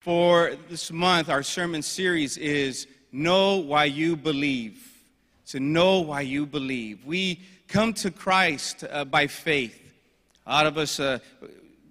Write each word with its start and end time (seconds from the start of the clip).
for 0.00 0.52
this 0.70 0.90
month, 0.90 1.28
our 1.28 1.42
sermon 1.42 1.82
series 1.82 2.38
is 2.38 2.86
Know 3.12 3.56
Why 3.58 3.84
You 3.84 4.16
Believe. 4.16 4.86
To 5.48 5.60
know 5.60 6.00
why 6.00 6.22
you 6.22 6.46
believe. 6.46 7.04
We 7.04 7.40
come 7.68 7.92
to 7.94 8.10
Christ 8.10 8.84
uh, 8.88 9.04
by 9.04 9.26
faith. 9.26 9.78
A 10.46 10.50
lot 10.50 10.66
of 10.66 10.78
us 10.78 11.00
uh, 11.00 11.18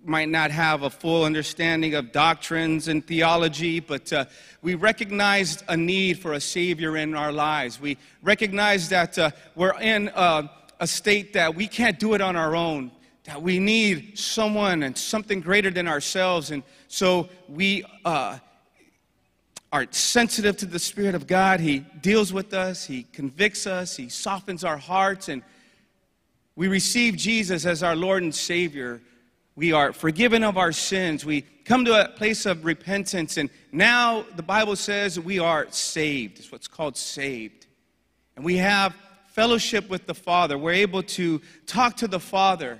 might 0.04 0.30
not 0.30 0.50
have 0.50 0.84
a 0.84 0.90
full 0.90 1.24
understanding 1.24 1.94
of 1.94 2.12
doctrines 2.12 2.88
and 2.88 3.06
theology, 3.06 3.80
but 3.80 4.12
uh, 4.12 4.26
we 4.62 4.76
recognize 4.76 5.62
a 5.68 5.78
need 5.78 6.20
for 6.20 6.34
a 6.34 6.40
Savior 6.40 6.98
in 6.98 7.14
our 7.16 7.34
lives. 7.34 7.80
We 7.80 7.98
recognize 8.24 8.90
that 8.90 9.20
uh, 9.20 9.32
we're 9.56 9.78
in 9.82 10.08
a 10.16 10.88
state 10.88 11.34
that 11.34 11.54
we 11.54 11.68
can't 11.68 12.00
do 12.00 12.14
it 12.14 12.22
on 12.22 12.36
our 12.36 12.56
own 12.56 12.92
that 13.30 13.44
we 13.44 13.60
need 13.60 14.18
someone 14.18 14.82
and 14.82 14.98
something 14.98 15.40
greater 15.40 15.70
than 15.70 15.88
ourselves. 15.88 16.50
And 16.50 16.64
so 16.90 17.30
we 17.48 17.84
uh, 18.04 18.40
are 19.72 19.86
sensitive 19.92 20.58
to 20.58 20.66
the 20.66 20.80
Spirit 20.80 21.14
of 21.14 21.28
God. 21.28 21.60
He 21.60 21.86
deals 22.02 22.34
with 22.34 22.52
us, 22.54 22.84
He 22.84 23.04
convicts 23.14 23.68
us, 23.68 23.96
He 23.96 24.10
softens 24.10 24.64
our 24.64 24.76
hearts, 24.76 25.30
and 25.30 25.44
we 26.56 26.68
receive 26.68 27.16
Jesus 27.16 27.68
as 27.68 27.84
our 27.84 27.96
Lord 27.96 28.24
and 28.24 28.34
Savior. 28.34 29.02
We 29.56 29.72
are 29.72 29.94
forgiven 29.94 30.44
of 30.44 30.58
our 30.58 30.72
sins. 30.72 31.24
We 31.24 31.42
come 31.64 31.86
to 31.86 32.06
a 32.06 32.10
place 32.10 32.48
of 32.48 32.66
repentance, 32.66 33.38
and 33.38 33.52
now 33.72 34.26
the 34.36 34.44
Bible 34.44 34.76
says 34.76 35.20
we 35.20 35.38
are 35.38 35.68
saved. 35.70 36.40
It's 36.40 36.52
what's 36.52 36.68
called 36.68 36.98
saved. 36.98 37.68
And 38.36 38.44
we 38.44 38.58
have 38.58 38.96
fellowship 39.28 39.90
with 39.90 40.08
the 40.08 40.16
Father. 40.16 40.58
We're 40.58 40.72
able 40.72 41.04
to 41.04 41.40
talk 41.68 41.98
to 41.98 42.08
the 42.08 42.20
Father 42.20 42.80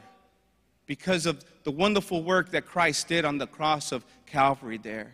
because 0.88 1.28
of 1.28 1.44
the 1.70 1.76
wonderful 1.76 2.24
work 2.24 2.50
that 2.50 2.66
Christ 2.66 3.08
did 3.08 3.26
on 3.26 3.38
the 3.38 3.46
cross 3.46 3.92
of 3.92 4.04
Calvary 4.26 4.80
there. 4.80 5.14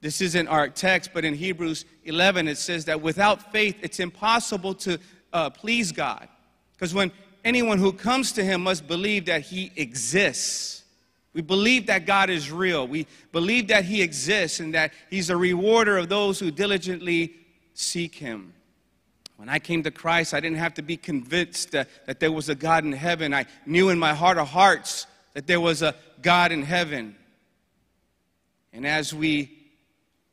This 0.00 0.20
isn't 0.20 0.46
our 0.46 0.68
text, 0.68 1.10
but 1.12 1.24
in 1.24 1.34
Hebrews 1.34 1.86
11 2.04 2.46
it 2.46 2.56
says 2.56 2.84
that 2.84 3.02
without 3.02 3.50
faith 3.50 3.74
it's 3.82 3.98
impossible 3.98 4.74
to 4.74 5.00
uh, 5.32 5.50
please 5.50 5.90
God. 5.90 6.28
Because 6.74 6.94
when 6.94 7.10
anyone 7.44 7.78
who 7.78 7.92
comes 7.92 8.30
to 8.34 8.44
him 8.44 8.62
must 8.62 8.86
believe 8.86 9.26
that 9.26 9.42
he 9.42 9.72
exists. 9.74 10.84
We 11.32 11.42
believe 11.42 11.86
that 11.86 12.06
God 12.06 12.30
is 12.30 12.52
real. 12.52 12.86
We 12.86 13.08
believe 13.32 13.66
that 13.68 13.84
he 13.84 14.02
exists 14.02 14.60
and 14.60 14.72
that 14.74 14.92
he's 15.10 15.30
a 15.30 15.36
rewarder 15.36 15.98
of 15.98 16.08
those 16.08 16.38
who 16.38 16.52
diligently 16.52 17.34
seek 17.74 18.14
him. 18.14 18.52
When 19.34 19.48
I 19.48 19.58
came 19.58 19.82
to 19.82 19.90
Christ, 19.90 20.32
I 20.32 20.38
didn't 20.38 20.58
have 20.58 20.74
to 20.74 20.82
be 20.82 20.96
convinced 20.96 21.72
that, 21.72 21.88
that 22.06 22.20
there 22.20 22.30
was 22.30 22.48
a 22.48 22.54
God 22.54 22.84
in 22.84 22.92
heaven. 22.92 23.34
I 23.34 23.46
knew 23.66 23.88
in 23.88 23.98
my 23.98 24.14
heart 24.14 24.38
of 24.38 24.46
hearts 24.46 25.08
that 25.34 25.46
there 25.46 25.60
was 25.60 25.82
a 25.82 25.94
God 26.22 26.52
in 26.52 26.62
heaven. 26.62 27.16
And 28.72 28.86
as 28.86 29.14
we 29.14 29.58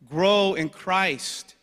grow 0.09 0.53
in 0.53 0.69
Christ, 0.69 1.55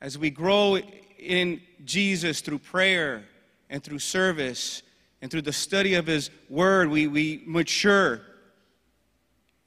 as 0.00 0.18
we 0.18 0.30
grow 0.30 0.78
in 1.18 1.60
Jesus 1.84 2.40
through 2.40 2.58
prayer 2.58 3.24
and 3.68 3.82
through 3.82 3.98
service 3.98 4.82
and 5.22 5.30
through 5.30 5.42
the 5.42 5.52
study 5.52 5.94
of 5.94 6.06
His 6.06 6.30
Word, 6.48 6.88
we, 6.88 7.06
we 7.06 7.42
mature. 7.46 8.20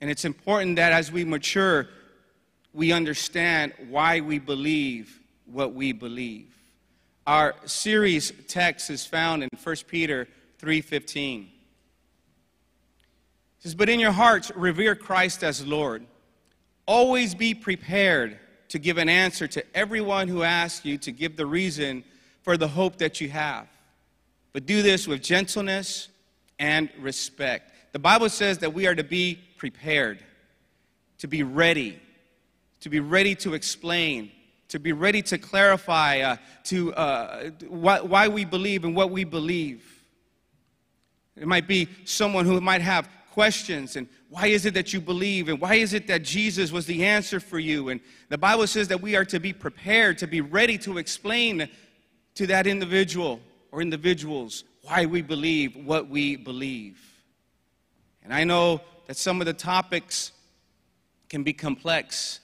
And 0.01 0.09
it's 0.09 0.25
important 0.25 0.75
that 0.77 0.91
as 0.91 1.11
we 1.11 1.23
mature, 1.23 1.87
we 2.73 2.91
understand 2.91 3.73
why 3.89 4.19
we 4.19 4.39
believe 4.39 5.19
what 5.45 5.73
we 5.73 5.91
believe. 5.91 6.53
Our 7.25 7.55
series 7.65 8.33
text 8.47 8.89
is 8.89 9.05
found 9.05 9.43
in 9.43 9.49
1 9.61 9.75
Peter 9.87 10.27
3:15. 10.59 11.47
Says, 13.63 13.75
"But 13.75 13.89
in 13.89 13.99
your 13.99 14.11
hearts 14.11 14.51
revere 14.55 14.93
Christ 14.93 15.43
as 15.43 15.65
Lord. 15.65 16.05
Always 16.85 17.33
be 17.33 17.55
prepared 17.55 18.37
to 18.67 18.77
give 18.77 18.97
an 18.97 19.07
answer 19.07 19.47
to 19.47 19.63
everyone 19.75 20.27
who 20.27 20.43
asks 20.43 20.85
you 20.85 20.97
to 20.99 21.11
give 21.11 21.37
the 21.37 21.45
reason 21.45 22.03
for 22.41 22.57
the 22.57 22.67
hope 22.67 22.97
that 22.97 23.21
you 23.21 23.29
have. 23.29 23.67
But 24.51 24.65
do 24.65 24.81
this 24.81 25.07
with 25.07 25.23
gentleness 25.23 26.09
and 26.59 26.89
respect." 26.99 27.71
The 27.93 27.99
Bible 27.99 28.29
says 28.29 28.57
that 28.59 28.73
we 28.73 28.85
are 28.85 28.95
to 28.95 29.03
be 29.03 29.39
prepared, 29.57 30.19
to 31.19 31.27
be 31.27 31.41
ready, 31.41 31.99
to 32.81 32.89
be 32.89 32.99
ready 32.99 33.33
to 33.35 33.53
explain 33.53 34.29
to 34.73 34.79
be 34.79 34.91
ready 34.91 35.21
to 35.21 35.37
clarify 35.37 36.19
uh, 36.21 36.35
to 36.63 36.91
uh, 36.95 37.51
why, 37.67 38.01
why 38.01 38.27
we 38.27 38.43
believe 38.43 38.83
and 38.83 38.95
what 38.95 39.11
we 39.11 39.23
believe. 39.23 40.03
It 41.35 41.47
might 41.47 41.67
be 41.67 41.87
someone 42.05 42.47
who 42.47 42.59
might 42.59 42.81
have 42.81 43.07
questions 43.33 43.95
and 43.95 44.07
why 44.29 44.45
is 44.45 44.67
it 44.67 44.75
that 44.75 44.93
you 44.93 45.01
believe 45.01 45.49
and 45.49 45.59
why 45.59 45.73
is 45.73 45.93
it 45.93 46.05
that 46.05 46.23
Jesus 46.23 46.71
was 46.71 46.85
the 46.85 47.03
answer 47.03 47.39
for 47.39 47.57
you? 47.57 47.89
And 47.89 47.99
the 48.29 48.37
Bible 48.37 48.67
says 48.67 48.87
that 48.89 49.01
we 49.01 49.15
are 49.15 49.25
to 49.25 49.39
be 49.39 49.51
prepared, 49.51 50.19
to 50.19 50.27
be 50.27 50.39
ready 50.39 50.77
to 50.79 50.99
explain 50.99 51.67
to 52.35 52.45
that 52.47 52.67
individual 52.67 53.39
or 53.71 53.81
individuals 53.81 54.65
why 54.83 55.07
we 55.07 55.23
believe 55.23 55.75
what 55.75 56.09
we 56.09 56.35
believe. 56.35 57.01
And 58.21 58.31
I 58.31 58.43
know 58.43 58.81
that 59.07 59.17
some 59.17 59.41
of 59.41 59.47
the 59.47 59.53
topics 59.53 60.31
can 61.27 61.41
be 61.41 61.53
complex 61.53 62.39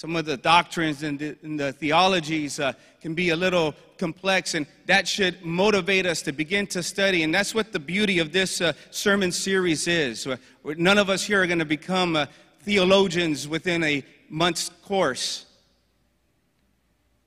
some 0.00 0.16
of 0.16 0.24
the 0.24 0.38
doctrines 0.38 1.02
and 1.02 1.18
the, 1.18 1.36
and 1.42 1.60
the 1.60 1.74
theologies 1.74 2.58
uh, 2.58 2.72
can 3.02 3.12
be 3.12 3.28
a 3.28 3.36
little 3.36 3.74
complex, 3.98 4.54
and 4.54 4.66
that 4.86 5.06
should 5.06 5.44
motivate 5.44 6.06
us 6.06 6.22
to 6.22 6.32
begin 6.32 6.66
to 6.66 6.82
study. 6.82 7.22
And 7.22 7.34
that's 7.34 7.54
what 7.54 7.70
the 7.70 7.78
beauty 7.78 8.18
of 8.18 8.32
this 8.32 8.62
uh, 8.62 8.72
sermon 8.90 9.30
series 9.30 9.86
is. 9.86 10.26
None 10.64 10.96
of 10.96 11.10
us 11.10 11.22
here 11.22 11.42
are 11.42 11.46
going 11.46 11.58
to 11.58 11.66
become 11.66 12.16
uh, 12.16 12.24
theologians 12.60 13.46
within 13.46 13.84
a 13.84 14.02
month's 14.30 14.70
course. 14.70 15.44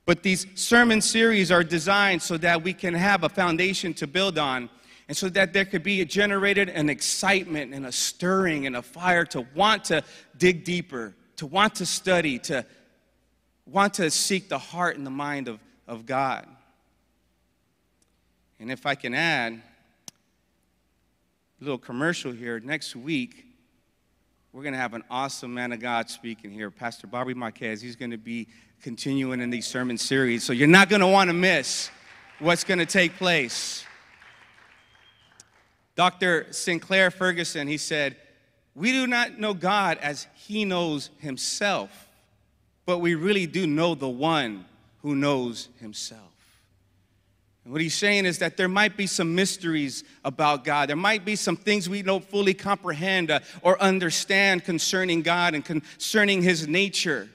But 0.07 0.23
these 0.23 0.47
sermon 0.55 0.99
series 0.99 1.51
are 1.51 1.63
designed 1.63 2.23
so 2.23 2.37
that 2.37 2.63
we 2.63 2.73
can 2.73 2.95
have 2.95 3.23
a 3.23 3.29
foundation 3.29 3.93
to 3.93 4.07
build 4.07 4.39
on 4.39 4.67
and 5.07 5.15
so 5.15 5.29
that 5.29 5.53
there 5.53 5.65
could 5.65 5.83
be 5.83 6.03
generated 6.05 6.69
an 6.69 6.89
excitement 6.89 7.71
and 7.71 7.85
a 7.85 7.91
stirring 7.91 8.65
and 8.65 8.75
a 8.75 8.81
fire 8.81 9.25
to 9.25 9.45
want 9.53 9.83
to 9.85 10.03
dig 10.39 10.63
deeper 10.63 11.13
to 11.37 11.45
want 11.45 11.75
to 11.75 11.85
study, 11.85 12.39
to 12.39 12.65
want 13.65 13.95
to 13.95 14.09
seek 14.11 14.49
the 14.49 14.57
heart 14.57 14.97
and 14.97 15.05
the 15.05 15.11
mind 15.11 15.47
of, 15.47 15.59
of 15.87 16.05
God. 16.05 16.47
And 18.59 18.71
if 18.71 18.85
I 18.85 18.95
can 18.95 19.13
add 19.13 19.53
a 19.53 21.63
little 21.63 21.77
commercial 21.77 22.31
here, 22.31 22.59
next 22.59 22.95
week, 22.95 23.45
we're 24.53 24.63
going 24.63 24.73
to 24.73 24.79
have 24.79 24.93
an 24.93 25.03
awesome 25.09 25.53
man 25.53 25.71
of 25.71 25.79
God 25.79 26.09
speaking 26.09 26.51
here, 26.51 26.69
Pastor 26.69 27.07
Bobby 27.07 27.33
Marquez. 27.33 27.81
He's 27.81 27.95
going 27.95 28.11
to 28.11 28.17
be 28.17 28.47
continuing 28.81 29.41
in 29.41 29.49
these 29.49 29.65
sermon 29.65 29.97
series. 29.97 30.43
So 30.43 30.53
you're 30.53 30.67
not 30.67 30.89
going 30.89 30.99
to 30.99 31.07
want 31.07 31.29
to 31.29 31.33
miss 31.33 31.89
what's 32.39 32.63
going 32.63 32.79
to 32.79 32.85
take 32.85 33.15
place. 33.15 33.85
Dr. 35.95 36.47
Sinclair 36.51 37.11
Ferguson, 37.11 37.67
he 37.67 37.77
said, 37.77 38.17
we 38.75 38.91
do 38.91 39.07
not 39.07 39.39
know 39.39 39.53
God 39.53 39.97
as 39.99 40.27
He 40.35 40.65
knows 40.65 41.09
Himself, 41.19 42.09
but 42.85 42.99
we 42.99 43.15
really 43.15 43.45
do 43.45 43.67
know 43.67 43.95
the 43.95 44.09
one 44.09 44.65
who 45.01 45.15
knows 45.15 45.69
Himself. 45.79 46.33
And 47.63 47.71
what 47.71 47.81
he's 47.81 47.95
saying 47.95 48.25
is 48.25 48.39
that 48.39 48.57
there 48.57 48.67
might 48.67 48.97
be 48.97 49.07
some 49.07 49.35
mysteries 49.35 50.03
about 50.25 50.65
God. 50.65 50.89
There 50.89 50.95
might 50.97 51.23
be 51.23 51.35
some 51.37 51.55
things 51.55 51.87
we 51.87 52.01
don't 52.01 52.23
fully 52.23 52.53
comprehend 52.53 53.31
uh, 53.31 53.39
or 53.61 53.81
understand 53.81 54.65
concerning 54.65 55.21
God 55.21 55.55
and 55.55 55.63
concerning 55.63 56.41
His 56.41 56.67
nature. 56.67 57.29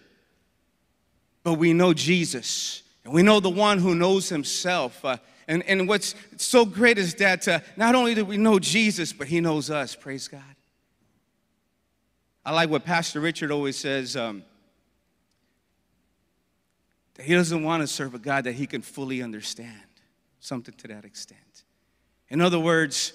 But 1.45 1.55
we 1.55 1.73
know 1.73 1.95
Jesus, 1.95 2.83
and 3.05 3.15
we 3.15 3.23
know 3.23 3.41
the 3.41 3.49
one 3.49 3.79
who 3.79 3.95
knows 3.95 4.29
Himself. 4.29 5.03
Uh, 5.03 5.17
and, 5.47 5.63
and 5.63 5.89
what's 5.89 6.15
so 6.37 6.67
great 6.67 6.99
is 6.99 7.15
that 7.15 7.49
uh, 7.49 7.61
not 7.79 7.95
only 7.95 8.15
do 8.15 8.25
we 8.25 8.37
know 8.37 8.59
Jesus, 8.59 9.15
but 9.15 9.29
He 9.29 9.41
knows 9.41 9.71
us. 9.71 9.95
Praise 9.95 10.29
God. 10.29 10.43
I 12.49 12.53
like 12.53 12.71
what 12.71 12.83
Pastor 12.83 13.21
Richard 13.21 13.51
always 13.51 13.77
says 13.77 14.17
um, 14.17 14.43
that 17.13 17.27
he 17.27 17.35
doesn't 17.35 17.63
want 17.63 17.83
to 17.83 17.87
serve 17.87 18.15
a 18.15 18.19
God 18.19 18.45
that 18.45 18.55
he 18.55 18.67
can 18.67 18.81
fully 18.81 19.23
understand, 19.23 19.83
something 20.41 20.73
to 20.79 20.89
that 20.89 21.05
extent. 21.05 21.65
In 22.31 22.41
other 22.41 22.59
words, 22.59 23.13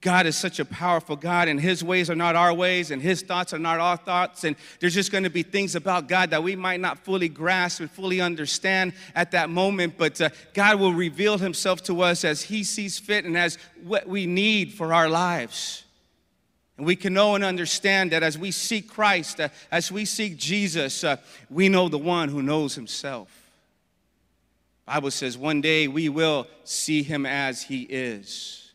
God 0.00 0.24
is 0.24 0.38
such 0.38 0.58
a 0.58 0.64
powerful 0.64 1.16
God, 1.16 1.48
and 1.48 1.60
His 1.60 1.84
ways 1.84 2.08
are 2.08 2.14
not 2.14 2.34
our 2.34 2.54
ways, 2.54 2.90
and 2.90 3.02
His 3.02 3.20
thoughts 3.20 3.52
are 3.52 3.58
not 3.58 3.78
our 3.78 3.98
thoughts. 3.98 4.44
And 4.44 4.56
there's 4.80 4.94
just 4.94 5.12
going 5.12 5.24
to 5.24 5.30
be 5.30 5.42
things 5.42 5.76
about 5.76 6.08
God 6.08 6.30
that 6.30 6.42
we 6.42 6.56
might 6.56 6.80
not 6.80 7.04
fully 7.04 7.28
grasp 7.28 7.80
and 7.80 7.90
fully 7.90 8.22
understand 8.22 8.94
at 9.14 9.32
that 9.32 9.50
moment. 9.50 9.98
But 9.98 10.18
uh, 10.18 10.30
God 10.54 10.80
will 10.80 10.94
reveal 10.94 11.36
Himself 11.36 11.82
to 11.84 12.00
us 12.00 12.24
as 12.24 12.40
He 12.40 12.64
sees 12.64 12.98
fit 12.98 13.26
and 13.26 13.36
as 13.36 13.58
what 13.82 14.08
we 14.08 14.24
need 14.24 14.72
for 14.72 14.94
our 14.94 15.10
lives. 15.10 15.83
And 16.76 16.86
we 16.86 16.96
can 16.96 17.14
know 17.14 17.34
and 17.34 17.44
understand 17.44 18.12
that 18.12 18.22
as 18.22 18.36
we 18.36 18.50
seek 18.50 18.88
Christ, 18.88 19.40
uh, 19.40 19.48
as 19.70 19.92
we 19.92 20.04
seek 20.04 20.36
Jesus, 20.36 21.04
uh, 21.04 21.16
we 21.48 21.68
know 21.68 21.88
the 21.88 21.98
one 21.98 22.28
who 22.28 22.42
knows 22.42 22.74
himself. 22.74 23.28
Bible 24.86 25.10
says 25.10 25.38
one 25.38 25.60
day 25.60 25.88
we 25.88 26.08
will 26.08 26.46
see 26.64 27.02
him 27.02 27.26
as 27.26 27.62
he 27.62 27.82
is. 27.82 28.72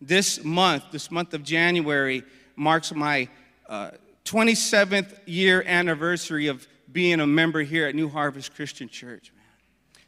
This 0.00 0.42
month, 0.42 0.84
this 0.90 1.10
month 1.10 1.34
of 1.34 1.42
January, 1.44 2.24
marks 2.56 2.92
my 2.92 3.28
uh, 3.68 3.92
27th 4.24 5.18
year 5.26 5.62
anniversary 5.66 6.48
of 6.48 6.66
being 6.90 7.20
a 7.20 7.26
member 7.26 7.62
here 7.62 7.86
at 7.86 7.94
New 7.94 8.08
Harvest 8.08 8.54
Christian 8.54 8.88
Church. 8.88 9.32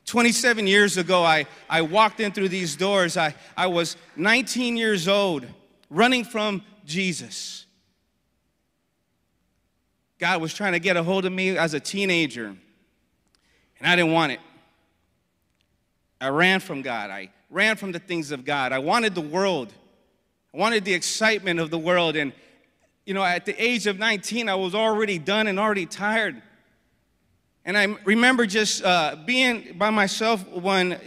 27 0.06 0.66
years 0.66 0.96
ago, 0.96 1.24
I, 1.24 1.46
I 1.68 1.82
walked 1.82 2.20
in 2.20 2.32
through 2.32 2.48
these 2.48 2.76
doors. 2.76 3.16
I, 3.16 3.34
I 3.56 3.66
was 3.66 3.96
19 4.16 4.76
years 4.76 5.08
old, 5.08 5.46
running 5.90 6.24
from 6.24 6.62
Jesus. 6.86 7.66
God 10.18 10.40
was 10.40 10.54
trying 10.54 10.72
to 10.72 10.78
get 10.78 10.96
a 10.96 11.02
hold 11.02 11.26
of 11.26 11.32
me 11.32 11.58
as 11.58 11.74
a 11.74 11.80
teenager, 11.80 12.46
and 12.46 12.58
I 13.82 13.96
didn't 13.96 14.12
want 14.12 14.32
it. 14.32 14.40
I 16.20 16.28
ran 16.28 16.60
from 16.60 16.80
God. 16.80 17.10
I 17.10 17.30
ran 17.50 17.76
from 17.76 17.92
the 17.92 17.98
things 17.98 18.30
of 18.30 18.44
God. 18.44 18.72
I 18.72 18.78
wanted 18.78 19.14
the 19.14 19.20
world. 19.20 19.72
I 20.54 20.56
wanted 20.56 20.84
the 20.84 20.94
excitement 20.94 21.60
of 21.60 21.70
the 21.70 21.78
world. 21.78 22.16
And, 22.16 22.32
you 23.04 23.12
know, 23.12 23.22
at 23.22 23.44
the 23.44 23.62
age 23.62 23.86
of 23.86 23.98
19, 23.98 24.48
I 24.48 24.54
was 24.54 24.74
already 24.74 25.18
done 25.18 25.46
and 25.46 25.60
already 25.60 25.84
tired. 25.84 26.40
And 27.66 27.76
I 27.76 27.84
remember 28.04 28.46
just 28.46 28.82
uh, 28.82 29.16
being 29.26 29.74
by 29.76 29.90
myself 29.90 30.46
one 30.48 30.98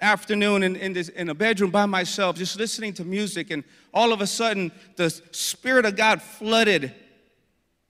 afternoon 0.00 0.62
in, 0.62 0.76
in, 0.76 0.92
this, 0.92 1.08
in 1.08 1.28
a 1.28 1.34
bedroom 1.34 1.70
by 1.70 1.86
myself, 1.86 2.36
just 2.36 2.58
listening 2.58 2.92
to 2.94 3.04
music. 3.04 3.50
And 3.50 3.64
all 3.92 4.12
of 4.12 4.20
a 4.20 4.26
sudden, 4.26 4.72
the 4.96 5.10
Spirit 5.10 5.84
of 5.84 5.96
God 5.96 6.22
flooded 6.22 6.94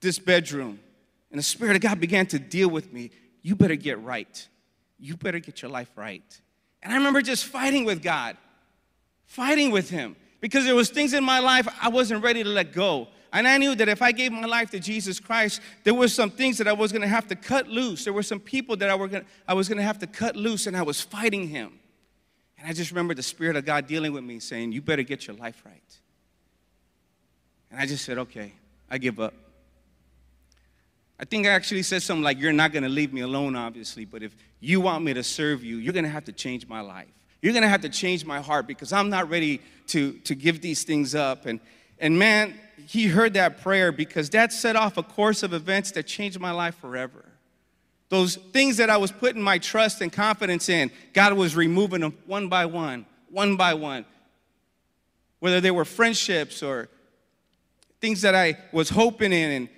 this 0.00 0.18
bedroom. 0.18 0.80
And 1.30 1.38
the 1.38 1.44
Spirit 1.44 1.76
of 1.76 1.82
God 1.82 2.00
began 2.00 2.26
to 2.26 2.38
deal 2.38 2.68
with 2.68 2.92
me. 2.92 3.10
You 3.42 3.56
better 3.56 3.76
get 3.76 4.02
right. 4.02 4.48
You 4.98 5.16
better 5.16 5.38
get 5.38 5.62
your 5.62 5.70
life 5.70 5.90
right. 5.96 6.40
And 6.82 6.92
I 6.92 6.96
remember 6.96 7.22
just 7.22 7.46
fighting 7.46 7.84
with 7.84 8.02
God, 8.02 8.36
fighting 9.24 9.70
with 9.70 9.90
Him, 9.90 10.16
because 10.40 10.64
there 10.64 10.74
was 10.74 10.90
things 10.90 11.12
in 11.12 11.24
my 11.24 11.40
life 11.40 11.66
I 11.82 11.88
wasn't 11.88 12.22
ready 12.22 12.42
to 12.42 12.48
let 12.48 12.72
go. 12.72 13.08
And 13.32 13.46
I 13.46 13.58
knew 13.58 13.74
that 13.74 13.88
if 13.88 14.00
I 14.00 14.12
gave 14.12 14.32
my 14.32 14.46
life 14.46 14.70
to 14.70 14.80
Jesus 14.80 15.20
Christ, 15.20 15.60
there 15.84 15.94
were 15.94 16.08
some 16.08 16.30
things 16.30 16.58
that 16.58 16.68
I 16.68 16.72
was 16.72 16.92
going 16.92 17.02
to 17.02 17.08
have 17.08 17.26
to 17.28 17.36
cut 17.36 17.68
loose. 17.68 18.04
There 18.04 18.12
were 18.12 18.22
some 18.22 18.40
people 18.40 18.76
that 18.76 18.88
I, 18.88 18.94
were 18.94 19.08
gonna, 19.08 19.24
I 19.46 19.54
was 19.54 19.68
going 19.68 19.78
to 19.78 19.84
have 19.84 19.98
to 19.98 20.06
cut 20.06 20.36
loose, 20.36 20.66
and 20.66 20.76
I 20.76 20.82
was 20.82 21.00
fighting 21.00 21.48
him. 21.48 21.78
And 22.58 22.68
I 22.68 22.72
just 22.72 22.90
remember 22.90 23.14
the 23.14 23.22
Spirit 23.22 23.56
of 23.56 23.64
God 23.64 23.86
dealing 23.86 24.12
with 24.12 24.24
me, 24.24 24.40
saying, 24.40 24.72
You 24.72 24.82
better 24.82 25.02
get 25.02 25.26
your 25.26 25.36
life 25.36 25.62
right. 25.64 25.98
And 27.70 27.80
I 27.80 27.86
just 27.86 28.04
said, 28.04 28.18
Okay, 28.18 28.52
I 28.90 28.98
give 28.98 29.20
up. 29.20 29.34
I 31.18 31.24
think 31.24 31.46
I 31.46 31.50
actually 31.50 31.82
said 31.82 32.02
something 32.02 32.22
like, 32.22 32.38
You're 32.38 32.52
not 32.52 32.72
going 32.72 32.82
to 32.82 32.88
leave 32.88 33.12
me 33.12 33.20
alone, 33.20 33.56
obviously, 33.56 34.04
but 34.04 34.22
if 34.22 34.34
you 34.60 34.80
want 34.80 35.04
me 35.04 35.14
to 35.14 35.22
serve 35.22 35.62
you, 35.62 35.76
you're 35.76 35.92
going 35.92 36.04
to 36.04 36.10
have 36.10 36.24
to 36.24 36.32
change 36.32 36.66
my 36.66 36.80
life. 36.80 37.08
You're 37.42 37.52
going 37.52 37.62
to 37.62 37.68
have 37.68 37.82
to 37.82 37.88
change 37.88 38.24
my 38.24 38.40
heart 38.40 38.66
because 38.66 38.92
I'm 38.92 39.10
not 39.10 39.28
ready 39.28 39.60
to, 39.88 40.12
to 40.20 40.34
give 40.34 40.60
these 40.62 40.84
things 40.84 41.14
up. 41.14 41.46
And, 41.46 41.60
and 41.98 42.18
man, 42.18 42.54
he 42.86 43.06
heard 43.06 43.34
that 43.34 43.60
prayer 43.62 43.92
because 43.92 44.30
that 44.30 44.52
set 44.52 44.76
off 44.76 44.96
a 44.96 45.02
course 45.02 45.42
of 45.42 45.52
events 45.52 45.92
that 45.92 46.06
changed 46.06 46.40
my 46.40 46.50
life 46.50 46.76
forever. 46.76 47.24
Those 48.08 48.36
things 48.36 48.76
that 48.76 48.88
I 48.88 48.96
was 48.96 49.10
putting 49.10 49.42
my 49.42 49.58
trust 49.58 50.00
and 50.00 50.12
confidence 50.12 50.68
in, 50.68 50.90
God 51.12 51.32
was 51.32 51.56
removing 51.56 52.02
them 52.02 52.16
one 52.26 52.48
by 52.48 52.66
one, 52.66 53.04
one 53.30 53.56
by 53.56 53.74
one. 53.74 54.04
Whether 55.40 55.60
they 55.60 55.70
were 55.70 55.84
friendships 55.84 56.62
or 56.62 56.88
things 58.00 58.22
that 58.22 58.34
I 58.34 58.58
was 58.72 58.88
hoping 58.88 59.32
in 59.32 59.50
and 59.50 59.68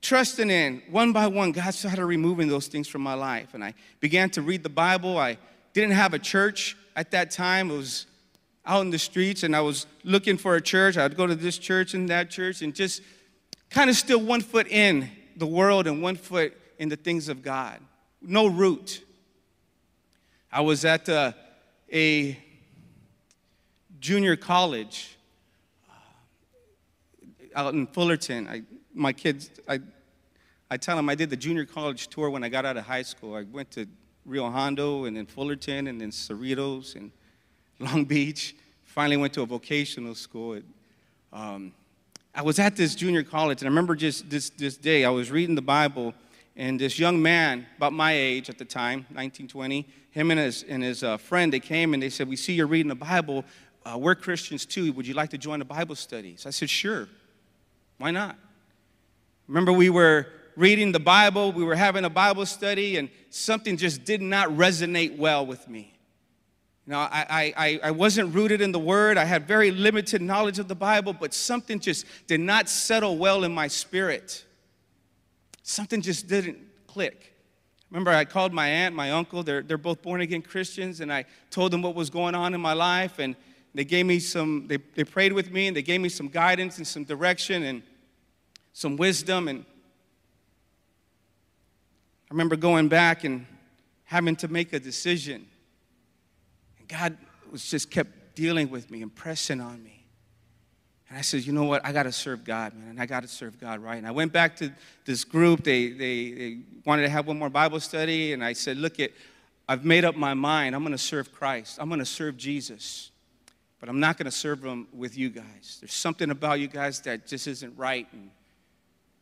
trusting 0.00 0.50
in, 0.50 0.82
one 0.90 1.12
by 1.12 1.26
one, 1.26 1.52
God 1.52 1.74
started 1.74 2.06
removing 2.06 2.48
those 2.48 2.68
things 2.68 2.88
from 2.88 3.02
my 3.02 3.14
life. 3.14 3.54
And 3.54 3.62
I 3.62 3.74
began 4.00 4.30
to 4.30 4.42
read 4.42 4.62
the 4.62 4.70
Bible. 4.70 5.18
I 5.18 5.36
didn't 5.74 5.92
have 5.92 6.14
a 6.14 6.18
church 6.18 6.76
at 6.96 7.10
that 7.10 7.30
time. 7.30 7.70
It 7.70 7.76
was 7.76 8.06
out 8.66 8.80
in 8.80 8.90
the 8.90 8.98
streets 8.98 9.42
and 9.42 9.54
I 9.54 9.60
was 9.60 9.86
looking 10.04 10.38
for 10.38 10.56
a 10.56 10.60
church. 10.60 10.96
I'd 10.96 11.16
go 11.16 11.26
to 11.26 11.34
this 11.34 11.58
church 11.58 11.92
and 11.92 12.08
that 12.08 12.30
church 12.30 12.62
and 12.62 12.74
just 12.74 13.02
kind 13.68 13.90
of 13.90 13.96
still 13.96 14.20
one 14.20 14.40
foot 14.40 14.68
in 14.68 15.10
the 15.36 15.46
world 15.46 15.86
and 15.86 16.02
one 16.02 16.16
foot 16.16 16.56
in 16.78 16.88
the 16.88 16.96
things 16.96 17.28
of 17.28 17.42
God. 17.42 17.80
No 18.20 18.46
root. 18.46 19.04
I 20.50 20.60
was 20.60 20.84
at 20.84 21.08
uh, 21.08 21.32
a 21.92 22.38
junior 24.00 24.36
college 24.36 25.16
uh, 25.88 25.92
out 27.54 27.74
in 27.74 27.86
Fullerton. 27.86 28.48
I, 28.48 28.62
my 28.92 29.12
kids, 29.12 29.50
I, 29.68 29.80
I 30.70 30.76
tell 30.76 30.96
them 30.96 31.08
I 31.08 31.14
did 31.14 31.30
the 31.30 31.36
junior 31.36 31.64
college 31.64 32.08
tour 32.08 32.30
when 32.30 32.44
I 32.44 32.48
got 32.48 32.64
out 32.64 32.76
of 32.76 32.84
high 32.84 33.02
school. 33.02 33.34
I 33.34 33.42
went 33.42 33.70
to 33.72 33.86
Rio 34.24 34.50
Hondo 34.50 35.04
and 35.04 35.16
then 35.16 35.26
Fullerton 35.26 35.86
and 35.86 36.00
then 36.00 36.10
Cerritos 36.10 36.96
and 36.96 37.10
Long 37.78 38.04
Beach. 38.06 38.54
Finally 38.84 39.16
went 39.16 39.32
to 39.34 39.42
a 39.42 39.46
vocational 39.46 40.14
school. 40.14 40.60
Um, 41.32 41.72
I 42.34 42.42
was 42.42 42.58
at 42.58 42.76
this 42.76 42.94
junior 42.94 43.22
college, 43.22 43.60
and 43.60 43.68
I 43.68 43.70
remember 43.70 43.94
just 43.94 44.28
this, 44.28 44.50
this 44.50 44.76
day, 44.76 45.04
I 45.04 45.10
was 45.10 45.30
reading 45.30 45.54
the 45.54 45.62
Bible, 45.62 46.14
and 46.56 46.80
this 46.80 46.98
young 46.98 47.20
man, 47.20 47.66
about 47.76 47.92
my 47.92 48.12
age 48.12 48.48
at 48.48 48.58
the 48.58 48.64
time, 48.64 49.00
1920, 49.10 49.86
him 50.10 50.30
and 50.30 50.38
his, 50.38 50.62
and 50.62 50.82
his 50.82 51.02
uh, 51.02 51.16
friend, 51.16 51.52
they 51.52 51.60
came 51.60 51.94
and 51.94 52.02
they 52.02 52.10
said, 52.10 52.28
We 52.28 52.36
see 52.36 52.52
you're 52.52 52.68
reading 52.68 52.88
the 52.88 52.94
Bible. 52.94 53.44
Uh, 53.84 53.98
we're 53.98 54.14
Christians 54.14 54.64
too. 54.64 54.92
Would 54.92 55.06
you 55.06 55.14
like 55.14 55.30
to 55.30 55.38
join 55.38 55.58
the 55.58 55.64
Bible 55.64 55.96
studies? 55.96 56.46
I 56.46 56.50
said, 56.50 56.70
Sure. 56.70 57.08
Why 57.98 58.12
not? 58.12 58.38
Remember, 59.48 59.72
we 59.72 59.90
were 59.90 60.28
reading 60.56 60.92
the 60.92 61.00
Bible, 61.00 61.52
we 61.52 61.64
were 61.64 61.74
having 61.74 62.04
a 62.04 62.10
Bible 62.10 62.46
study, 62.46 62.96
and 62.96 63.08
something 63.30 63.76
just 63.76 64.04
did 64.04 64.22
not 64.22 64.48
resonate 64.50 65.18
well 65.18 65.44
with 65.44 65.68
me. 65.68 65.92
You 66.86 66.92
know, 66.92 66.98
I, 66.98 67.52
I, 67.56 67.80
I 67.82 67.90
wasn't 67.90 68.34
rooted 68.34 68.60
in 68.60 68.70
the 68.70 68.78
Word. 68.78 69.16
I 69.16 69.24
had 69.24 69.48
very 69.48 69.70
limited 69.70 70.20
knowledge 70.22 70.58
of 70.58 70.68
the 70.68 70.74
Bible, 70.74 71.12
but 71.12 71.34
something 71.34 71.80
just 71.80 72.04
did 72.26 72.40
not 72.40 72.68
settle 72.68 73.16
well 73.16 73.42
in 73.42 73.52
my 73.52 73.68
spirit. 73.68 74.44
Something 75.64 76.02
just 76.02 76.28
didn't 76.28 76.58
click. 76.86 77.34
Remember, 77.90 78.10
I 78.10 78.26
called 78.26 78.52
my 78.52 78.68
aunt, 78.68 78.94
my 78.94 79.12
uncle, 79.12 79.42
they're, 79.42 79.62
they're 79.62 79.78
both 79.78 80.02
born 80.02 80.20
again 80.20 80.42
Christians, 80.42 81.00
and 81.00 81.10
I 81.12 81.24
told 81.50 81.72
them 81.72 81.80
what 81.80 81.94
was 81.94 82.10
going 82.10 82.34
on 82.34 82.52
in 82.52 82.60
my 82.60 82.74
life, 82.74 83.18
and 83.18 83.34
they 83.74 83.84
gave 83.84 84.04
me 84.04 84.18
some, 84.18 84.66
they, 84.68 84.76
they 84.94 85.04
prayed 85.04 85.32
with 85.32 85.50
me, 85.50 85.66
and 85.66 85.76
they 85.76 85.82
gave 85.82 86.02
me 86.02 86.10
some 86.10 86.28
guidance 86.28 86.76
and 86.76 86.86
some 86.86 87.04
direction 87.04 87.62
and 87.62 87.82
some 88.74 88.98
wisdom. 88.98 89.48
And 89.48 89.64
I 92.30 92.34
remember 92.34 92.56
going 92.56 92.88
back 92.88 93.24
and 93.24 93.46
having 94.04 94.36
to 94.36 94.48
make 94.48 94.74
a 94.74 94.78
decision. 94.80 95.46
And 96.78 96.88
God 96.88 97.16
was 97.50 97.64
just 97.70 97.90
kept 97.90 98.34
dealing 98.34 98.68
with 98.68 98.90
me, 98.90 99.00
impressing 99.00 99.62
on 99.62 99.82
me. 99.82 100.03
And 101.14 101.20
I 101.20 101.22
said, 101.22 101.46
you 101.46 101.52
know 101.52 101.62
what? 101.62 101.86
I 101.86 101.92
got 101.92 102.02
to 102.02 102.10
serve 102.10 102.42
God, 102.42 102.74
man. 102.74 102.88
And 102.88 103.00
I 103.00 103.06
got 103.06 103.20
to 103.20 103.28
serve 103.28 103.60
God 103.60 103.78
right. 103.78 103.98
And 103.98 104.04
I 104.04 104.10
went 104.10 104.32
back 104.32 104.56
to 104.56 104.72
this 105.04 105.22
group. 105.22 105.62
They, 105.62 105.90
they, 105.90 106.32
they 106.32 106.58
wanted 106.84 107.02
to 107.02 107.08
have 107.08 107.28
one 107.28 107.38
more 107.38 107.48
Bible 107.48 107.78
study. 107.78 108.32
And 108.32 108.42
I 108.42 108.52
said, 108.52 108.78
look, 108.78 108.98
it, 108.98 109.14
I've 109.68 109.84
made 109.84 110.04
up 110.04 110.16
my 110.16 110.34
mind. 110.34 110.74
I'm 110.74 110.82
going 110.82 110.90
to 110.90 110.98
serve 110.98 111.32
Christ. 111.32 111.78
I'm 111.80 111.86
going 111.86 112.00
to 112.00 112.04
serve 112.04 112.36
Jesus. 112.36 113.12
But 113.78 113.88
I'm 113.88 114.00
not 114.00 114.16
going 114.16 114.24
to 114.24 114.32
serve 114.32 114.64
him 114.64 114.88
with 114.92 115.16
you 115.16 115.30
guys. 115.30 115.78
There's 115.80 115.94
something 115.94 116.30
about 116.30 116.58
you 116.58 116.66
guys 116.66 116.98
that 117.02 117.28
just 117.28 117.46
isn't 117.46 117.78
right. 117.78 118.08
And 118.12 118.28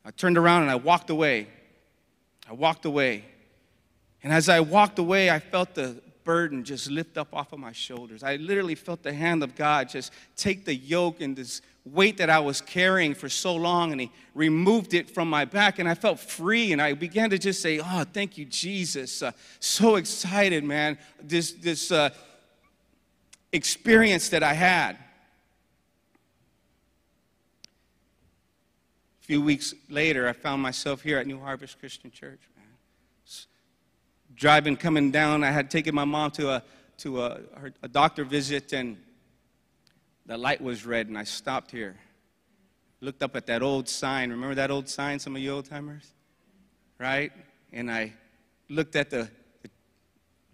I 0.03 0.13
turned 0.13 0.39
around 0.39 0.63
and 0.63 0.71
I 0.71 0.77
walked 0.77 1.11
away. 1.11 1.47
I 2.49 2.55
walked 2.55 2.87
away. 2.87 3.23
And 4.23 4.33
as 4.33 4.49
I 4.49 4.61
walked 4.61 4.99
away, 4.99 5.29
I 5.29 5.41
felt 5.41 5.75
the, 5.75 6.01
burden 6.25 6.65
just 6.65 6.91
lift 6.91 7.17
up 7.19 7.35
off 7.35 7.53
of 7.53 7.59
my 7.59 7.73
shoulders. 7.73 8.23
I 8.23 8.37
literally 8.37 8.75
felt 8.75 9.03
the 9.03 9.13
hand 9.13 9.43
of 9.43 9.55
God 9.55 9.89
just 9.89 10.13
take 10.37 10.65
the 10.65 10.75
yoke 10.75 11.21
and 11.21 11.37
this 11.37 11.63
weight 11.85 12.19
that 12.19 12.31
I 12.31 12.39
was 12.39 12.61
carrying 12.61 13.15
for 13.15 13.29
so 13.29 13.55
long, 13.55 13.93
and 13.93 14.01
He 14.01 14.11
removed 14.35 14.95
it 14.95 15.11
from 15.11 15.29
my 15.29 15.45
back, 15.45 15.79
and 15.79 15.89
I 15.89 15.95
felt 15.95 16.21
free. 16.21 16.73
And 16.73 16.81
I 16.81 16.95
began 16.95 17.31
to 17.31 17.39
just 17.39 17.61
say, 17.61 17.81
"Oh, 17.81 18.05
thank 18.05 18.39
you, 18.39 18.45
Jesus!" 18.45 19.23
Uh, 19.23 19.33
so 19.61 19.97
excited, 19.97 20.65
man. 20.65 20.99
This 21.21 21.53
this 21.53 21.91
uh, 21.91 22.11
experience 23.53 24.29
that 24.31 24.43
I 24.43 24.55
had. 24.55 24.97
A 29.21 29.25
few 29.25 29.43
weeks 29.43 29.75
later, 29.89 30.29
I 30.29 30.33
found 30.33 30.63
myself 30.63 31.03
here 31.03 31.19
at 31.19 31.27
New 31.27 31.41
Harvest 31.41 31.79
Christian 31.79 32.11
Church 32.11 32.41
driving, 34.37 34.77
coming 34.77 35.11
down, 35.11 35.45
I 35.45 35.51
had 35.51 35.71
taken 35.71 35.95
my 35.95 36.05
mom 36.05 36.31
to 36.33 36.51
a, 36.51 36.63
to 36.99 37.23
a, 37.23 37.41
a 37.83 37.89
doctor 37.89 38.25
visit, 38.25 38.73
and 38.73 38.97
the 40.27 40.37
light 40.37 40.61
was 40.61 40.87
red, 40.87 41.09
and 41.09 41.19
I 41.19 41.25
stopped 41.25 41.71
here. 41.71 41.97
Looked 43.01 43.23
up 43.23 43.35
at 43.35 43.47
that 43.47 43.63
old 43.63 43.89
sign. 43.89 44.31
Remember 44.31 44.55
that 44.55 44.71
old 44.71 44.89
sign, 44.89 45.19
some 45.19 45.35
of 45.35 45.43
you 45.43 45.51
old 45.53 45.67
timers? 45.67 46.13
Right? 46.99 47.33
And 47.73 47.91
I 47.91 48.13
looked 48.69 48.95
at 48.95 49.11
the, 49.11 49.29
the 49.63 49.71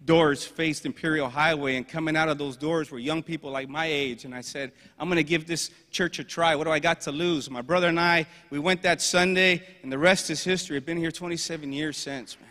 doors 0.03 0.43
faced 0.43 0.85
Imperial 0.85 1.29
Highway, 1.29 1.75
and 1.75 1.87
coming 1.87 2.17
out 2.17 2.27
of 2.27 2.39
those 2.39 2.57
doors 2.57 2.89
were 2.89 2.97
young 2.97 3.21
people 3.21 3.51
like 3.51 3.69
my 3.69 3.85
age. 3.85 4.25
And 4.25 4.33
I 4.33 4.41
said, 4.41 4.71
I'm 4.97 5.07
going 5.07 5.17
to 5.17 5.23
give 5.23 5.45
this 5.45 5.69
church 5.91 6.17
a 6.17 6.23
try. 6.23 6.55
What 6.55 6.63
do 6.63 6.71
I 6.71 6.79
got 6.79 7.01
to 7.01 7.11
lose? 7.11 7.49
My 7.51 7.61
brother 7.61 7.87
and 7.87 7.99
I, 7.99 8.25
we 8.49 8.57
went 8.57 8.81
that 8.81 9.01
Sunday, 9.01 9.61
and 9.83 9.91
the 9.91 9.99
rest 9.99 10.31
is 10.31 10.43
history. 10.43 10.77
I've 10.77 10.85
been 10.85 10.97
here 10.97 11.11
27 11.11 11.71
years 11.71 11.97
since, 11.97 12.39
man. 12.39 12.48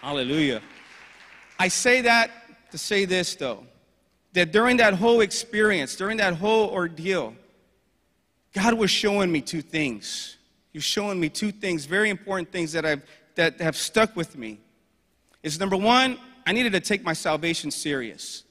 Hallelujah. 0.00 0.62
I 1.58 1.68
say 1.68 2.00
that 2.02 2.30
to 2.70 2.78
say 2.78 3.04
this, 3.04 3.34
though, 3.34 3.66
that 4.32 4.50
during 4.50 4.78
that 4.78 4.94
whole 4.94 5.20
experience, 5.20 5.94
during 5.96 6.16
that 6.18 6.34
whole 6.34 6.70
ordeal, 6.70 7.34
God 8.54 8.74
was 8.74 8.90
showing 8.90 9.30
me 9.30 9.40
two 9.40 9.60
things. 9.60 10.38
He 10.72 10.78
was 10.78 10.84
showing 10.84 11.20
me 11.20 11.28
two 11.28 11.52
things, 11.52 11.84
very 11.84 12.08
important 12.08 12.50
things 12.50 12.72
that, 12.72 12.86
I've, 12.86 13.02
that 13.34 13.60
have 13.60 13.76
stuck 13.76 14.16
with 14.16 14.38
me. 14.38 14.58
Is 15.42 15.60
number 15.60 15.76
one, 15.76 16.18
I 16.46 16.52
needed 16.52 16.72
to 16.72 16.80
take 16.80 17.02
my 17.02 17.12
salvation 17.12 17.70
serious. 17.70 18.44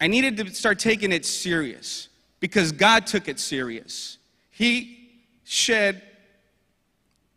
I 0.00 0.08
needed 0.08 0.36
to 0.38 0.52
start 0.52 0.80
taking 0.80 1.12
it 1.12 1.24
serious 1.24 2.08
because 2.40 2.72
God 2.72 3.06
took 3.06 3.28
it 3.28 3.38
serious. 3.38 4.18
He 4.50 5.10
shed 5.44 6.02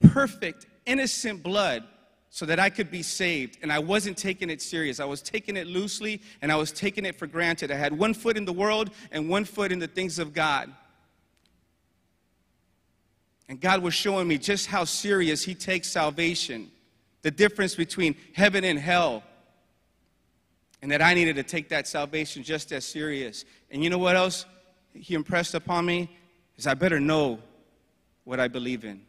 perfect, 0.02 0.66
innocent 0.86 1.44
blood 1.44 1.84
so 2.36 2.46
that 2.46 2.60
I 2.60 2.70
could 2.70 2.92
be 2.92 3.02
saved. 3.02 3.60
And 3.62 3.72
I 3.72 3.80
wasn't 3.80 4.18
taking 4.18 4.50
it 4.50 4.62
serious. 4.62 5.00
I 5.00 5.06
was 5.06 5.22
taking 5.22 5.56
it 5.56 5.68
loosely 5.68 6.22
and 6.42 6.52
I 6.52 6.58
was 6.58 6.70
taking 6.70 7.06
it 7.06 7.16
for 7.16 7.28
granted. 7.28 7.72
I 7.72 7.76
had 7.76 7.98
one 7.98 8.14
foot 8.14 8.36
in 8.36 8.44
the 8.44 8.52
world 8.52 8.90
and 9.14 9.30
one 9.30 9.46
foot 9.46 9.72
in 9.72 9.80
the 9.80 9.88
things 9.88 10.20
of 10.20 10.34
God. 10.34 10.70
And 13.48 13.62
God 13.62 13.82
was 13.82 13.94
showing 13.94 14.28
me 14.28 14.38
just 14.38 14.68
how 14.68 14.84
serious 14.84 15.46
He 15.46 15.56
takes 15.56 15.90
salvation, 15.90 16.70
the 17.22 17.32
difference 17.32 17.74
between 17.74 18.18
heaven 18.34 18.66
and 18.66 18.78
hell. 18.78 19.24
And 20.82 20.92
that 20.92 21.02
I 21.02 21.14
needed 21.14 21.38
to 21.38 21.44
take 21.44 21.70
that 21.70 21.88
salvation 21.88 22.44
just 22.44 22.74
as 22.74 22.84
serious. 22.84 23.46
And 23.72 23.82
you 23.82 23.90
know 23.90 23.98
what 23.98 24.18
else 24.18 24.46
He 24.92 25.14
impressed 25.14 25.54
upon 25.54 25.86
me? 25.86 26.10
Is 26.58 26.68
I 26.68 26.74
better 26.74 27.00
know 27.00 27.40
what 28.26 28.42
I 28.42 28.50
believe 28.50 28.84
in. 28.84 29.04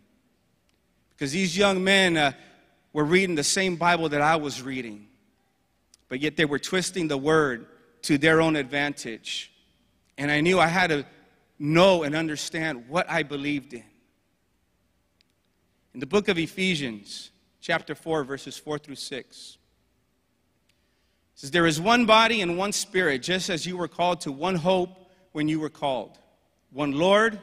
Because 1.10 1.32
these 1.32 1.58
young 1.58 1.82
men, 1.82 2.16
uh, 2.16 2.30
were 2.96 3.04
reading 3.04 3.34
the 3.34 3.44
same 3.44 3.76
Bible 3.76 4.08
that 4.08 4.22
I 4.22 4.36
was 4.36 4.62
reading, 4.62 5.06
but 6.08 6.18
yet 6.18 6.38
they 6.38 6.46
were 6.46 6.58
twisting 6.58 7.08
the 7.08 7.18
word 7.18 7.66
to 8.00 8.16
their 8.16 8.40
own 8.40 8.56
advantage. 8.56 9.52
And 10.16 10.30
I 10.30 10.40
knew 10.40 10.58
I 10.58 10.68
had 10.68 10.86
to 10.86 11.04
know 11.58 12.04
and 12.04 12.16
understand 12.16 12.88
what 12.88 13.04
I 13.10 13.22
believed 13.22 13.74
in. 13.74 13.84
In 15.92 16.00
the 16.00 16.06
book 16.06 16.28
of 16.28 16.38
Ephesians, 16.38 17.32
chapter 17.60 17.94
4, 17.94 18.24
verses 18.24 18.56
4 18.56 18.78
through 18.78 18.94
6, 18.94 19.58
says, 21.34 21.50
There 21.50 21.66
is 21.66 21.78
one 21.78 22.06
body 22.06 22.40
and 22.40 22.56
one 22.56 22.72
spirit, 22.72 23.22
just 23.22 23.50
as 23.50 23.66
you 23.66 23.76
were 23.76 23.88
called 23.88 24.22
to 24.22 24.32
one 24.32 24.54
hope 24.54 25.10
when 25.32 25.48
you 25.48 25.60
were 25.60 25.68
called, 25.68 26.18
one 26.72 26.92
Lord, 26.92 27.38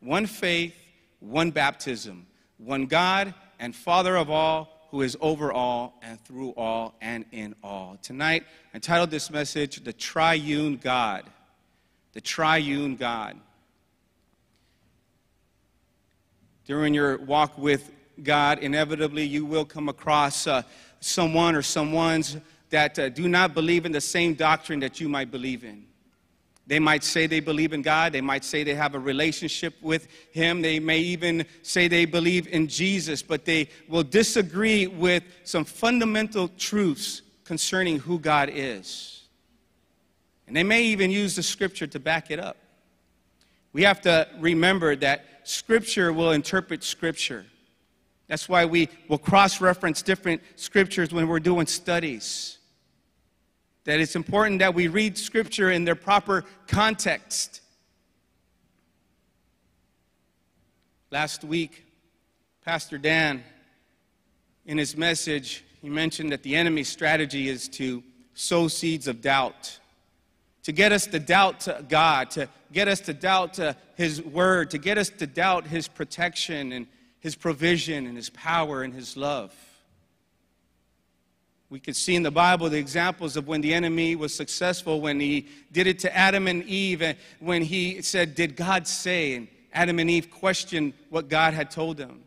one 0.00 0.24
faith, 0.24 0.74
one 1.20 1.50
baptism, 1.50 2.26
one 2.56 2.86
God 2.86 3.34
and 3.58 3.76
Father 3.76 4.16
of 4.16 4.30
all 4.30 4.73
who 4.94 5.02
is 5.02 5.16
over 5.20 5.52
all 5.52 5.98
and 6.02 6.20
through 6.20 6.50
all 6.50 6.94
and 7.00 7.24
in 7.32 7.52
all. 7.64 7.98
Tonight, 8.00 8.44
I 8.72 8.76
entitled 8.76 9.10
this 9.10 9.28
message, 9.28 9.82
The 9.82 9.92
Triune 9.92 10.76
God. 10.76 11.24
The 12.12 12.20
Triune 12.20 12.94
God. 12.94 13.36
During 16.64 16.94
your 16.94 17.18
walk 17.18 17.58
with 17.58 17.90
God, 18.22 18.60
inevitably 18.60 19.24
you 19.24 19.44
will 19.44 19.64
come 19.64 19.88
across 19.88 20.46
uh, 20.46 20.62
someone 21.00 21.56
or 21.56 21.62
someone's 21.62 22.36
that 22.70 22.96
uh, 22.96 23.08
do 23.08 23.26
not 23.26 23.52
believe 23.52 23.86
in 23.86 23.90
the 23.90 24.00
same 24.00 24.34
doctrine 24.34 24.78
that 24.78 25.00
you 25.00 25.08
might 25.08 25.32
believe 25.32 25.64
in. 25.64 25.86
They 26.66 26.78
might 26.78 27.04
say 27.04 27.26
they 27.26 27.40
believe 27.40 27.72
in 27.74 27.82
God. 27.82 28.12
They 28.12 28.22
might 28.22 28.44
say 28.44 28.64
they 28.64 28.74
have 28.74 28.94
a 28.94 28.98
relationship 28.98 29.74
with 29.82 30.08
Him. 30.30 30.62
They 30.62 30.80
may 30.80 30.98
even 30.98 31.44
say 31.62 31.88
they 31.88 32.06
believe 32.06 32.48
in 32.48 32.68
Jesus, 32.68 33.22
but 33.22 33.44
they 33.44 33.68
will 33.88 34.02
disagree 34.02 34.86
with 34.86 35.24
some 35.44 35.64
fundamental 35.64 36.48
truths 36.48 37.20
concerning 37.44 37.98
who 37.98 38.18
God 38.18 38.50
is. 38.52 39.24
And 40.46 40.56
they 40.56 40.62
may 40.62 40.84
even 40.84 41.10
use 41.10 41.36
the 41.36 41.42
scripture 41.42 41.86
to 41.86 42.00
back 42.00 42.30
it 42.30 42.38
up. 42.38 42.56
We 43.74 43.82
have 43.82 44.00
to 44.02 44.28
remember 44.38 44.96
that 44.96 45.26
scripture 45.42 46.12
will 46.12 46.32
interpret 46.32 46.82
scripture. 46.82 47.44
That's 48.28 48.48
why 48.48 48.64
we 48.64 48.88
will 49.08 49.18
cross 49.18 49.60
reference 49.60 50.00
different 50.00 50.40
scriptures 50.56 51.12
when 51.12 51.28
we're 51.28 51.40
doing 51.40 51.66
studies 51.66 52.58
that 53.84 54.00
it's 54.00 54.16
important 54.16 54.58
that 54.60 54.74
we 54.74 54.88
read 54.88 55.16
Scripture 55.18 55.70
in 55.70 55.84
their 55.84 55.94
proper 55.94 56.44
context. 56.66 57.60
Last 61.10 61.44
week, 61.44 61.84
Pastor 62.64 62.98
Dan, 62.98 63.44
in 64.66 64.78
his 64.78 64.96
message, 64.96 65.64
he 65.82 65.90
mentioned 65.90 66.32
that 66.32 66.42
the 66.42 66.56
enemy's 66.56 66.88
strategy 66.88 67.48
is 67.48 67.68
to 67.68 68.02
sow 68.34 68.68
seeds 68.68 69.06
of 69.06 69.20
doubt, 69.20 69.78
to 70.62 70.72
get 70.72 70.92
us 70.92 71.06
to 71.06 71.18
doubt 71.18 71.68
God, 71.88 72.30
to 72.32 72.48
get 72.72 72.88
us 72.88 73.00
to 73.00 73.14
doubt 73.14 73.58
uh, 73.58 73.74
His 73.94 74.20
word, 74.20 74.70
to 74.70 74.78
get 74.78 74.98
us 74.98 75.08
to 75.08 75.26
doubt 75.26 75.66
His 75.66 75.88
protection 75.88 76.72
and 76.72 76.86
His 77.20 77.36
provision 77.36 78.06
and 78.06 78.16
His 78.16 78.28
power 78.30 78.82
and 78.82 78.92
His 78.92 79.16
love. 79.16 79.54
We 81.74 81.80
could 81.80 81.96
see 81.96 82.14
in 82.14 82.22
the 82.22 82.30
Bible 82.30 82.70
the 82.70 82.78
examples 82.78 83.36
of 83.36 83.48
when 83.48 83.60
the 83.60 83.74
enemy 83.74 84.14
was 84.14 84.32
successful, 84.32 85.00
when 85.00 85.18
he 85.18 85.48
did 85.72 85.88
it 85.88 85.98
to 85.98 86.16
Adam 86.16 86.46
and 86.46 86.62
Eve, 86.62 87.02
and 87.02 87.18
when 87.40 87.62
he 87.62 88.00
said, 88.00 88.36
Did 88.36 88.54
God 88.54 88.86
say? 88.86 89.34
And 89.34 89.48
Adam 89.72 89.98
and 89.98 90.08
Eve 90.08 90.30
questioned 90.30 90.92
what 91.10 91.28
God 91.28 91.52
had 91.52 91.72
told 91.72 91.96
them. 91.96 92.22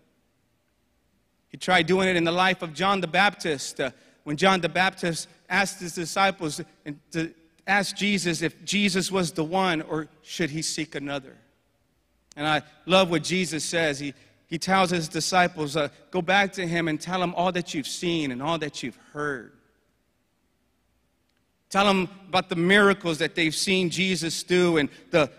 He 1.48 1.56
tried 1.56 1.86
doing 1.86 2.10
it 2.10 2.18
in 2.18 2.26
the 2.26 2.32
life 2.34 2.62
of 2.62 2.74
John 2.74 3.00
the 3.00 3.08
Baptist. 3.08 3.80
Uh, 3.80 3.92
when 4.26 4.36
John 4.36 4.60
the 4.60 4.68
Baptist 4.68 5.30
asked 5.48 5.80
his 5.80 5.96
disciples 5.96 6.60
to 7.12 7.34
ask 7.66 7.96
Jesus 7.96 8.42
if 8.42 8.66
Jesus 8.66 9.10
was 9.10 9.32
the 9.32 9.46
one 9.46 9.82
or 9.82 10.10
should 10.24 10.50
he 10.50 10.62
seek 10.62 10.94
another. 10.94 11.38
And 12.36 12.46
I 12.46 12.64
love 12.86 13.10
what 13.10 13.24
Jesus 13.24 13.64
says. 13.64 13.98
He, 13.98 14.14
he 14.48 14.58
tells 14.58 14.90
his 14.90 15.10
disciples, 15.10 15.76
uh, 15.76 15.90
Go 16.10 16.22
back 16.22 16.54
to 16.54 16.66
him 16.66 16.88
and 16.88 17.00
tell 17.00 17.22
him 17.22 17.36
all 17.36 17.52
that 17.52 17.74
you've 17.74 17.88
seen 17.88 18.32
and 18.32 18.42
all 18.42 18.58
that 18.58 18.82
you've 18.82 18.98
heard. 19.14 19.52
Tell 21.70 21.86
them 21.86 22.10
about 22.30 22.48
the 22.48 22.56
miracles 22.56 23.18
that 23.18 23.36
they've 23.36 23.54
seen 23.54 23.90
Jesus 23.90 24.42
do 24.44 24.78
and 24.78 24.90
the 25.12 25.30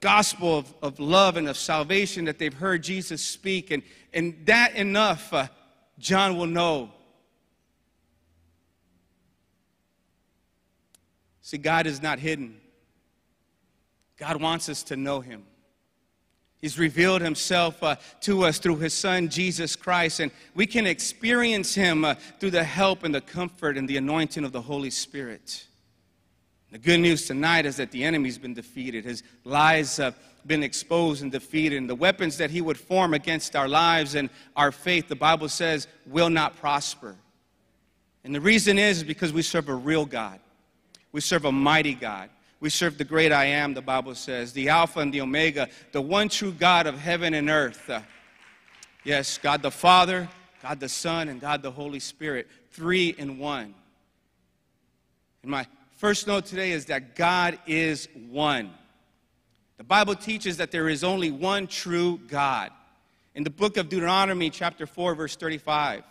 gospel 0.00 0.58
of, 0.58 0.74
of 0.82 0.98
love 0.98 1.36
and 1.36 1.46
of 1.46 1.58
salvation 1.58 2.24
that 2.24 2.38
they've 2.38 2.54
heard 2.54 2.82
Jesus 2.82 3.22
speak. 3.22 3.70
And, 3.70 3.82
and 4.14 4.34
that 4.46 4.74
enough, 4.74 5.32
uh, 5.32 5.48
John 5.98 6.38
will 6.38 6.46
know. 6.46 6.90
See, 11.42 11.58
God 11.58 11.86
is 11.86 12.00
not 12.00 12.18
hidden, 12.18 12.58
God 14.16 14.40
wants 14.40 14.70
us 14.70 14.82
to 14.84 14.96
know 14.96 15.20
him. 15.20 15.44
He's 16.64 16.78
revealed 16.78 17.20
himself 17.20 17.82
uh, 17.82 17.96
to 18.22 18.44
us 18.44 18.56
through 18.56 18.76
his 18.76 18.94
son, 18.94 19.28
Jesus 19.28 19.76
Christ, 19.76 20.20
and 20.20 20.32
we 20.54 20.66
can 20.66 20.86
experience 20.86 21.74
him 21.74 22.06
uh, 22.06 22.14
through 22.40 22.52
the 22.52 22.64
help 22.64 23.04
and 23.04 23.14
the 23.14 23.20
comfort 23.20 23.76
and 23.76 23.86
the 23.86 23.98
anointing 23.98 24.46
of 24.46 24.52
the 24.52 24.62
Holy 24.62 24.88
Spirit. 24.88 25.66
The 26.72 26.78
good 26.78 27.00
news 27.00 27.26
tonight 27.26 27.66
is 27.66 27.76
that 27.76 27.90
the 27.90 28.02
enemy's 28.02 28.38
been 28.38 28.54
defeated. 28.54 29.04
His 29.04 29.22
lies 29.44 29.98
have 29.98 30.18
been 30.46 30.62
exposed 30.62 31.22
and 31.22 31.30
defeated, 31.30 31.76
and 31.76 31.90
the 31.90 31.94
weapons 31.94 32.38
that 32.38 32.50
he 32.50 32.62
would 32.62 32.78
form 32.78 33.12
against 33.12 33.54
our 33.56 33.68
lives 33.68 34.14
and 34.14 34.30
our 34.56 34.72
faith, 34.72 35.06
the 35.06 35.14
Bible 35.14 35.50
says, 35.50 35.86
will 36.06 36.30
not 36.30 36.56
prosper. 36.56 37.14
And 38.24 38.34
the 38.34 38.40
reason 38.40 38.78
is 38.78 39.04
because 39.04 39.34
we 39.34 39.42
serve 39.42 39.68
a 39.68 39.74
real 39.74 40.06
God. 40.06 40.40
We 41.12 41.20
serve 41.20 41.44
a 41.44 41.52
mighty 41.52 41.92
God. 41.92 42.30
We 42.64 42.70
serve 42.70 42.96
the 42.96 43.04
great 43.04 43.30
I 43.30 43.44
am, 43.44 43.74
the 43.74 43.82
Bible 43.82 44.14
says, 44.14 44.54
the 44.54 44.70
Alpha 44.70 45.00
and 45.00 45.12
the 45.12 45.20
Omega, 45.20 45.68
the 45.92 46.00
one 46.00 46.30
true 46.30 46.50
God 46.50 46.86
of 46.86 46.98
heaven 46.98 47.34
and 47.34 47.50
earth. 47.50 47.90
Yes, 49.04 49.36
God 49.36 49.60
the 49.60 49.70
Father, 49.70 50.30
God 50.62 50.80
the 50.80 50.88
Son, 50.88 51.28
and 51.28 51.42
God 51.42 51.60
the 51.60 51.70
Holy 51.70 52.00
Spirit, 52.00 52.48
three 52.70 53.10
in 53.18 53.36
one. 53.36 53.74
And 55.42 55.50
my 55.50 55.66
first 55.96 56.26
note 56.26 56.46
today 56.46 56.72
is 56.72 56.86
that 56.86 57.16
God 57.16 57.58
is 57.66 58.08
one. 58.30 58.72
The 59.76 59.84
Bible 59.84 60.14
teaches 60.14 60.56
that 60.56 60.70
there 60.70 60.88
is 60.88 61.04
only 61.04 61.30
one 61.30 61.66
true 61.66 62.18
God. 62.28 62.70
In 63.34 63.44
the 63.44 63.50
book 63.50 63.76
of 63.76 63.90
Deuteronomy, 63.90 64.48
chapter 64.48 64.86
4, 64.86 65.14
verse 65.14 65.36
35. 65.36 66.02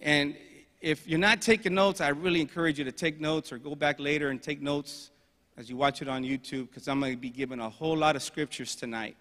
And 0.00 0.36
if 0.80 1.06
you're 1.06 1.20
not 1.20 1.40
taking 1.40 1.74
notes, 1.74 2.00
I 2.00 2.08
really 2.08 2.40
encourage 2.40 2.80
you 2.80 2.84
to 2.86 2.90
take 2.90 3.20
notes 3.20 3.52
or 3.52 3.58
go 3.58 3.76
back 3.76 4.00
later 4.00 4.30
and 4.30 4.42
take 4.42 4.60
notes 4.60 5.12
as 5.58 5.68
you 5.68 5.76
watch 5.76 6.00
it 6.00 6.08
on 6.08 6.22
YouTube 6.22 6.68
because 6.68 6.86
I'm 6.86 7.00
going 7.00 7.12
to 7.12 7.18
be 7.18 7.30
giving 7.30 7.58
a 7.58 7.68
whole 7.68 7.96
lot 7.96 8.14
of 8.14 8.22
scriptures 8.22 8.76
tonight. 8.76 9.16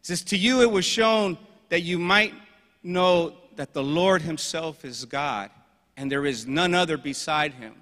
It 0.00 0.06
says, 0.06 0.22
To 0.24 0.36
you 0.36 0.60
it 0.60 0.70
was 0.70 0.84
shown 0.84 1.38
that 1.70 1.80
you 1.80 1.98
might 1.98 2.34
know 2.82 3.32
that 3.56 3.72
the 3.72 3.82
Lord 3.82 4.20
Himself 4.20 4.84
is 4.84 5.06
God 5.06 5.50
and 5.96 6.12
there 6.12 6.26
is 6.26 6.46
none 6.46 6.74
other 6.74 6.98
beside 6.98 7.54
Him. 7.54 7.74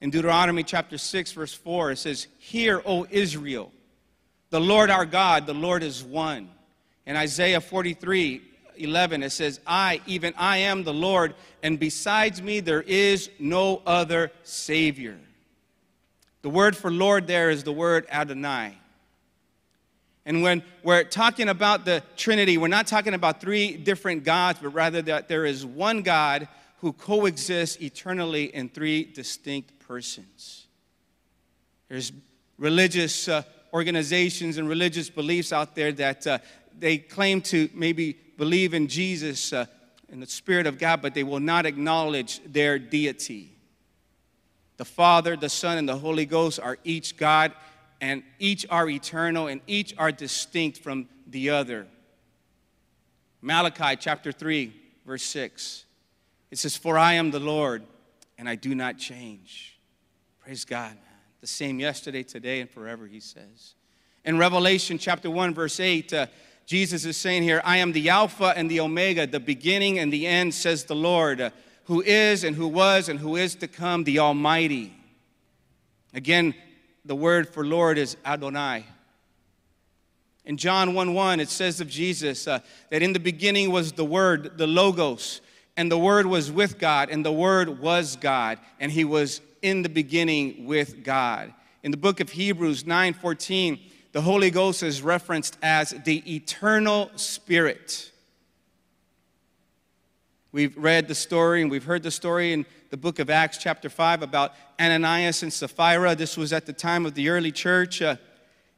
In 0.00 0.08
Deuteronomy 0.08 0.64
chapter 0.64 0.96
6, 0.96 1.32
verse 1.32 1.52
4, 1.52 1.92
it 1.92 1.98
says, 1.98 2.26
Hear, 2.38 2.82
O 2.86 3.06
Israel, 3.10 3.70
the 4.48 4.60
Lord 4.60 4.88
our 4.88 5.04
God, 5.04 5.46
the 5.46 5.52
Lord 5.52 5.82
is 5.82 6.02
one. 6.02 6.48
In 7.04 7.14
Isaiah 7.14 7.60
43, 7.60 8.40
11, 8.78 9.22
it 9.22 9.30
says, 9.30 9.60
I, 9.66 10.00
even 10.06 10.32
I 10.38 10.58
am 10.58 10.82
the 10.82 10.94
Lord, 10.94 11.34
and 11.62 11.78
besides 11.78 12.40
me 12.40 12.60
there 12.60 12.82
is 12.82 13.28
no 13.38 13.82
other 13.84 14.32
Savior. 14.44 15.18
The 16.42 16.50
word 16.50 16.76
for 16.76 16.90
Lord 16.90 17.26
there 17.26 17.50
is 17.50 17.62
the 17.62 17.72
word 17.72 18.06
Adonai. 18.10 18.76
And 20.24 20.42
when 20.42 20.62
we're 20.84 21.04
talking 21.04 21.48
about 21.48 21.84
the 21.84 22.02
Trinity, 22.16 22.58
we're 22.58 22.68
not 22.68 22.86
talking 22.86 23.14
about 23.14 23.40
three 23.40 23.76
different 23.76 24.24
gods, 24.24 24.60
but 24.62 24.70
rather 24.70 25.02
that 25.02 25.28
there 25.28 25.44
is 25.44 25.66
one 25.66 26.02
God 26.02 26.46
who 26.78 26.92
coexists 26.92 27.80
eternally 27.80 28.54
in 28.54 28.68
three 28.68 29.04
distinct 29.04 29.78
persons. 29.80 30.66
There's 31.88 32.12
religious 32.58 33.28
uh, 33.28 33.42
organizations 33.72 34.58
and 34.58 34.68
religious 34.68 35.10
beliefs 35.10 35.52
out 35.52 35.74
there 35.74 35.92
that 35.92 36.26
uh, 36.26 36.38
they 36.78 36.98
claim 36.98 37.40
to 37.42 37.68
maybe 37.74 38.16
believe 38.36 38.74
in 38.74 38.88
Jesus 38.88 39.52
uh, 39.52 39.66
in 40.08 40.20
the 40.20 40.26
Spirit 40.26 40.66
of 40.66 40.78
God, 40.78 41.02
but 41.02 41.14
they 41.14 41.24
will 41.24 41.40
not 41.40 41.66
acknowledge 41.66 42.40
their 42.44 42.78
deity. 42.78 43.52
The 44.76 44.84
Father, 44.84 45.36
the 45.36 45.48
Son, 45.48 45.78
and 45.78 45.88
the 45.88 45.96
Holy 45.96 46.26
Ghost 46.26 46.58
are 46.60 46.78
each 46.84 47.16
God, 47.16 47.52
and 48.00 48.22
each 48.38 48.66
are 48.68 48.88
eternal, 48.88 49.46
and 49.46 49.60
each 49.66 49.94
are 49.98 50.10
distinct 50.10 50.78
from 50.78 51.08
the 51.26 51.50
other. 51.50 51.86
Malachi 53.40 53.96
chapter 53.96 54.32
3, 54.32 54.72
verse 55.04 55.22
6. 55.24 55.84
It 56.50 56.58
says, 56.58 56.76
For 56.76 56.98
I 56.98 57.14
am 57.14 57.30
the 57.30 57.40
Lord, 57.40 57.82
and 58.38 58.48
I 58.48 58.54
do 58.54 58.74
not 58.74 58.98
change. 58.98 59.78
Praise 60.40 60.64
God. 60.64 60.96
The 61.40 61.46
same 61.46 61.80
yesterday, 61.80 62.22
today, 62.22 62.60
and 62.60 62.70
forever, 62.70 63.06
he 63.06 63.20
says. 63.20 63.74
In 64.24 64.38
Revelation 64.38 64.98
chapter 64.98 65.30
1, 65.30 65.54
verse 65.54 65.80
8, 65.80 66.12
uh, 66.12 66.26
Jesus 66.66 67.04
is 67.04 67.16
saying 67.16 67.42
here, 67.42 67.60
I 67.64 67.78
am 67.78 67.92
the 67.92 68.08
Alpha 68.08 68.52
and 68.56 68.70
the 68.70 68.80
Omega, 68.80 69.26
the 69.26 69.40
beginning 69.40 69.98
and 69.98 70.12
the 70.12 70.26
end, 70.26 70.54
says 70.54 70.84
the 70.84 70.94
Lord, 70.94 71.52
who 71.84 72.00
is 72.02 72.44
and 72.44 72.56
who 72.56 72.68
was 72.68 73.08
and 73.08 73.18
who 73.18 73.36
is 73.36 73.54
to 73.56 73.68
come, 73.68 74.04
the 74.04 74.18
Almighty. 74.18 74.94
Again, 76.14 76.54
the 77.04 77.16
word 77.16 77.48
for 77.48 77.64
Lord 77.64 77.98
is 77.98 78.16
Adonai. 78.24 78.84
In 80.44 80.56
John 80.56 80.94
1 80.94 81.14
1, 81.14 81.40
it 81.40 81.48
says 81.48 81.80
of 81.80 81.88
Jesus 81.88 82.48
uh, 82.48 82.60
that 82.90 83.02
in 83.02 83.12
the 83.12 83.20
beginning 83.20 83.70
was 83.70 83.92
the 83.92 84.04
Word, 84.04 84.58
the 84.58 84.66
Logos, 84.66 85.40
and 85.76 85.90
the 85.90 85.98
Word 85.98 86.26
was 86.26 86.50
with 86.50 86.78
God, 86.78 87.10
and 87.10 87.24
the 87.24 87.32
Word 87.32 87.80
was 87.80 88.16
God, 88.16 88.58
and 88.80 88.90
He 88.90 89.04
was 89.04 89.40
in 89.62 89.82
the 89.82 89.88
beginning 89.88 90.66
with 90.66 91.04
God. 91.04 91.54
In 91.84 91.92
the 91.92 91.96
book 91.96 92.18
of 92.20 92.30
Hebrews 92.30 92.84
9 92.84 93.14
14, 93.14 93.78
the 94.12 94.20
Holy 94.20 94.50
Ghost 94.50 94.82
is 94.82 95.00
referenced 95.00 95.56
as 95.62 95.90
the 96.04 96.34
eternal 96.34 97.10
Spirit. 97.16 98.11
We've 100.52 100.76
read 100.76 101.08
the 101.08 101.14
story 101.14 101.62
and 101.62 101.70
we've 101.70 101.84
heard 101.84 102.02
the 102.02 102.10
story 102.10 102.52
in 102.52 102.66
the 102.90 102.98
book 102.98 103.18
of 103.18 103.30
Acts, 103.30 103.56
chapter 103.56 103.88
5, 103.88 104.20
about 104.20 104.52
Ananias 104.78 105.42
and 105.42 105.50
Sapphira. 105.50 106.14
This 106.14 106.36
was 106.36 106.52
at 106.52 106.66
the 106.66 106.74
time 106.74 107.06
of 107.06 107.14
the 107.14 107.30
early 107.30 107.50
church. 107.50 108.02
Uh, 108.02 108.16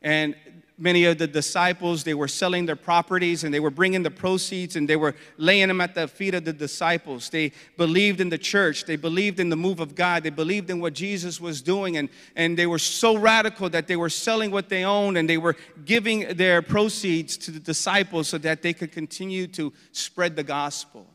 and 0.00 0.36
many 0.78 1.04
of 1.04 1.18
the 1.18 1.26
disciples 1.26 2.04
they 2.04 2.14
were 2.14 2.28
selling 2.28 2.64
their 2.64 2.76
properties 2.76 3.42
and 3.42 3.52
they 3.52 3.58
were 3.58 3.70
bringing 3.70 4.04
the 4.04 4.10
proceeds 4.10 4.76
and 4.76 4.88
they 4.88 4.94
were 4.94 5.16
laying 5.36 5.66
them 5.66 5.80
at 5.80 5.96
the 5.96 6.06
feet 6.06 6.34
of 6.34 6.44
the 6.44 6.52
disciples 6.52 7.28
they 7.30 7.50
believed 7.76 8.20
in 8.20 8.28
the 8.28 8.38
church 8.38 8.84
they 8.84 8.96
believed 8.96 9.38
in 9.38 9.50
the 9.50 9.56
move 9.56 9.78
of 9.78 9.94
god 9.94 10.24
they 10.24 10.30
believed 10.30 10.68
in 10.70 10.80
what 10.80 10.92
jesus 10.92 11.40
was 11.40 11.62
doing 11.62 11.96
and, 11.96 12.08
and 12.34 12.58
they 12.58 12.66
were 12.66 12.78
so 12.78 13.16
radical 13.16 13.70
that 13.70 13.86
they 13.86 13.94
were 13.94 14.08
selling 14.08 14.50
what 14.50 14.68
they 14.68 14.84
owned 14.84 15.16
and 15.16 15.30
they 15.30 15.38
were 15.38 15.54
giving 15.84 16.26
their 16.34 16.60
proceeds 16.60 17.36
to 17.36 17.52
the 17.52 17.60
disciples 17.60 18.26
so 18.26 18.36
that 18.36 18.60
they 18.60 18.72
could 18.72 18.90
continue 18.90 19.46
to 19.46 19.72
spread 19.92 20.34
the 20.34 20.42
gospel 20.42 21.06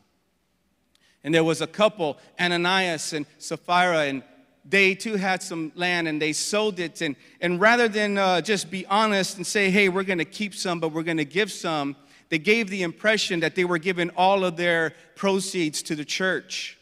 and 1.22 1.34
there 1.34 1.44
was 1.44 1.60
a 1.60 1.66
couple 1.66 2.18
ananias 2.38 3.12
and 3.12 3.26
sapphira 3.38 4.04
and 4.04 4.22
they 4.64 4.94
too 4.94 5.16
had 5.16 5.42
some 5.42 5.72
land 5.74 6.06
and 6.08 6.20
they 6.20 6.32
sold 6.32 6.78
it. 6.78 7.00
And, 7.00 7.16
and 7.40 7.60
rather 7.60 7.88
than 7.88 8.18
uh, 8.18 8.40
just 8.40 8.70
be 8.70 8.86
honest 8.86 9.36
and 9.36 9.46
say, 9.46 9.70
hey, 9.70 9.88
we're 9.88 10.04
going 10.04 10.18
to 10.18 10.24
keep 10.24 10.54
some, 10.54 10.80
but 10.80 10.92
we're 10.92 11.02
going 11.02 11.16
to 11.16 11.24
give 11.24 11.50
some, 11.50 11.96
they 12.28 12.38
gave 12.38 12.70
the 12.70 12.82
impression 12.82 13.40
that 13.40 13.54
they 13.54 13.64
were 13.64 13.78
giving 13.78 14.10
all 14.10 14.44
of 14.44 14.56
their 14.56 14.94
proceeds 15.16 15.82
to 15.82 15.96
the 15.96 16.04
church. 16.04 16.78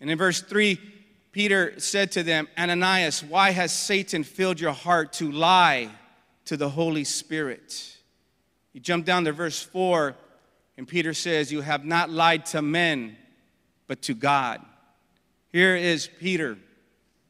And 0.00 0.10
in 0.10 0.18
verse 0.18 0.40
3, 0.40 0.78
Peter 1.32 1.78
said 1.80 2.12
to 2.12 2.22
them, 2.22 2.48
Ananias, 2.56 3.22
why 3.22 3.50
has 3.50 3.72
Satan 3.72 4.24
filled 4.24 4.60
your 4.60 4.72
heart 4.72 5.12
to 5.14 5.30
lie 5.32 5.90
to 6.46 6.56
the 6.56 6.68
Holy 6.68 7.04
Spirit? 7.04 7.96
You 8.72 8.80
jump 8.80 9.04
down 9.04 9.24
to 9.24 9.32
verse 9.32 9.62
4, 9.62 10.14
and 10.76 10.86
Peter 10.86 11.14
says, 11.14 11.50
You 11.50 11.60
have 11.62 11.84
not 11.84 12.10
lied 12.10 12.46
to 12.46 12.62
men, 12.62 13.16
but 13.86 14.02
to 14.02 14.14
God. 14.14 14.60
Here 15.52 15.76
is 15.76 16.08
Peter, 16.20 16.58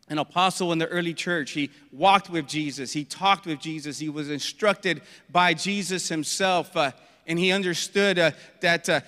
an 0.08 0.18
apostle 0.18 0.72
in 0.72 0.78
the 0.78 0.88
early 0.88 1.14
church. 1.14 1.52
He 1.52 1.70
walked 1.92 2.28
with 2.28 2.46
Jesus, 2.46 2.92
he 2.92 3.04
talked 3.04 3.46
with 3.46 3.60
Jesus, 3.60 3.98
he 3.98 4.08
was 4.08 4.30
instructed 4.30 5.02
by 5.30 5.54
Jesus 5.54 6.08
himself, 6.08 6.76
uh, 6.76 6.92
and 7.26 7.38
he 7.38 7.52
understood 7.52 8.18
uh, 8.18 8.30
that 8.60 8.88
uh, 8.88 9.00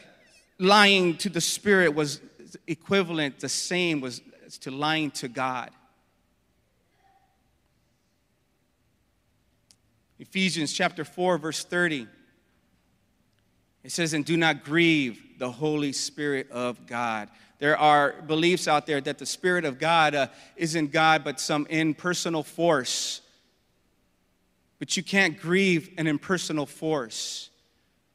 lying 0.59 1.16
to 1.18 1.29
the 1.29 1.40
Spirit 1.40 1.94
was 1.94 2.20
equivalent, 2.66 3.40
the 3.40 3.48
same 3.48 4.01
was 4.01 4.22
to 4.61 4.70
lying 4.70 5.11
to 5.12 5.29
God. 5.29 5.70
Ephesians 10.18 10.72
chapter 10.72 11.05
4, 11.05 11.38
verse 11.38 11.64
30. 11.64 12.09
It 13.88 13.92
says, 13.92 14.12
And 14.12 14.22
do 14.22 14.37
not 14.37 14.64
grieve 14.64 15.38
the 15.38 15.51
Holy 15.51 15.92
Spirit 15.92 16.51
of 16.51 16.87
God. 16.87 17.31
There 17.59 17.79
are 17.79 18.20
beliefs 18.27 18.68
out 18.68 18.85
there 18.85 19.01
that 19.01 19.16
the 19.16 19.24
Spirit 19.24 19.64
of 19.64 19.79
God 19.79 20.14
uh, 20.14 20.27
isn't 20.59 20.92
God, 20.92 21.24
but 21.24 21.40
some 21.40 21.66
impersonal 21.70 22.42
force. 22.42 23.22
But 24.79 24.94
you 24.98 25.03
can't 25.03 25.40
grieve 25.40 25.88
an 25.96 26.07
impersonal 26.07 26.66
force. 26.66 27.48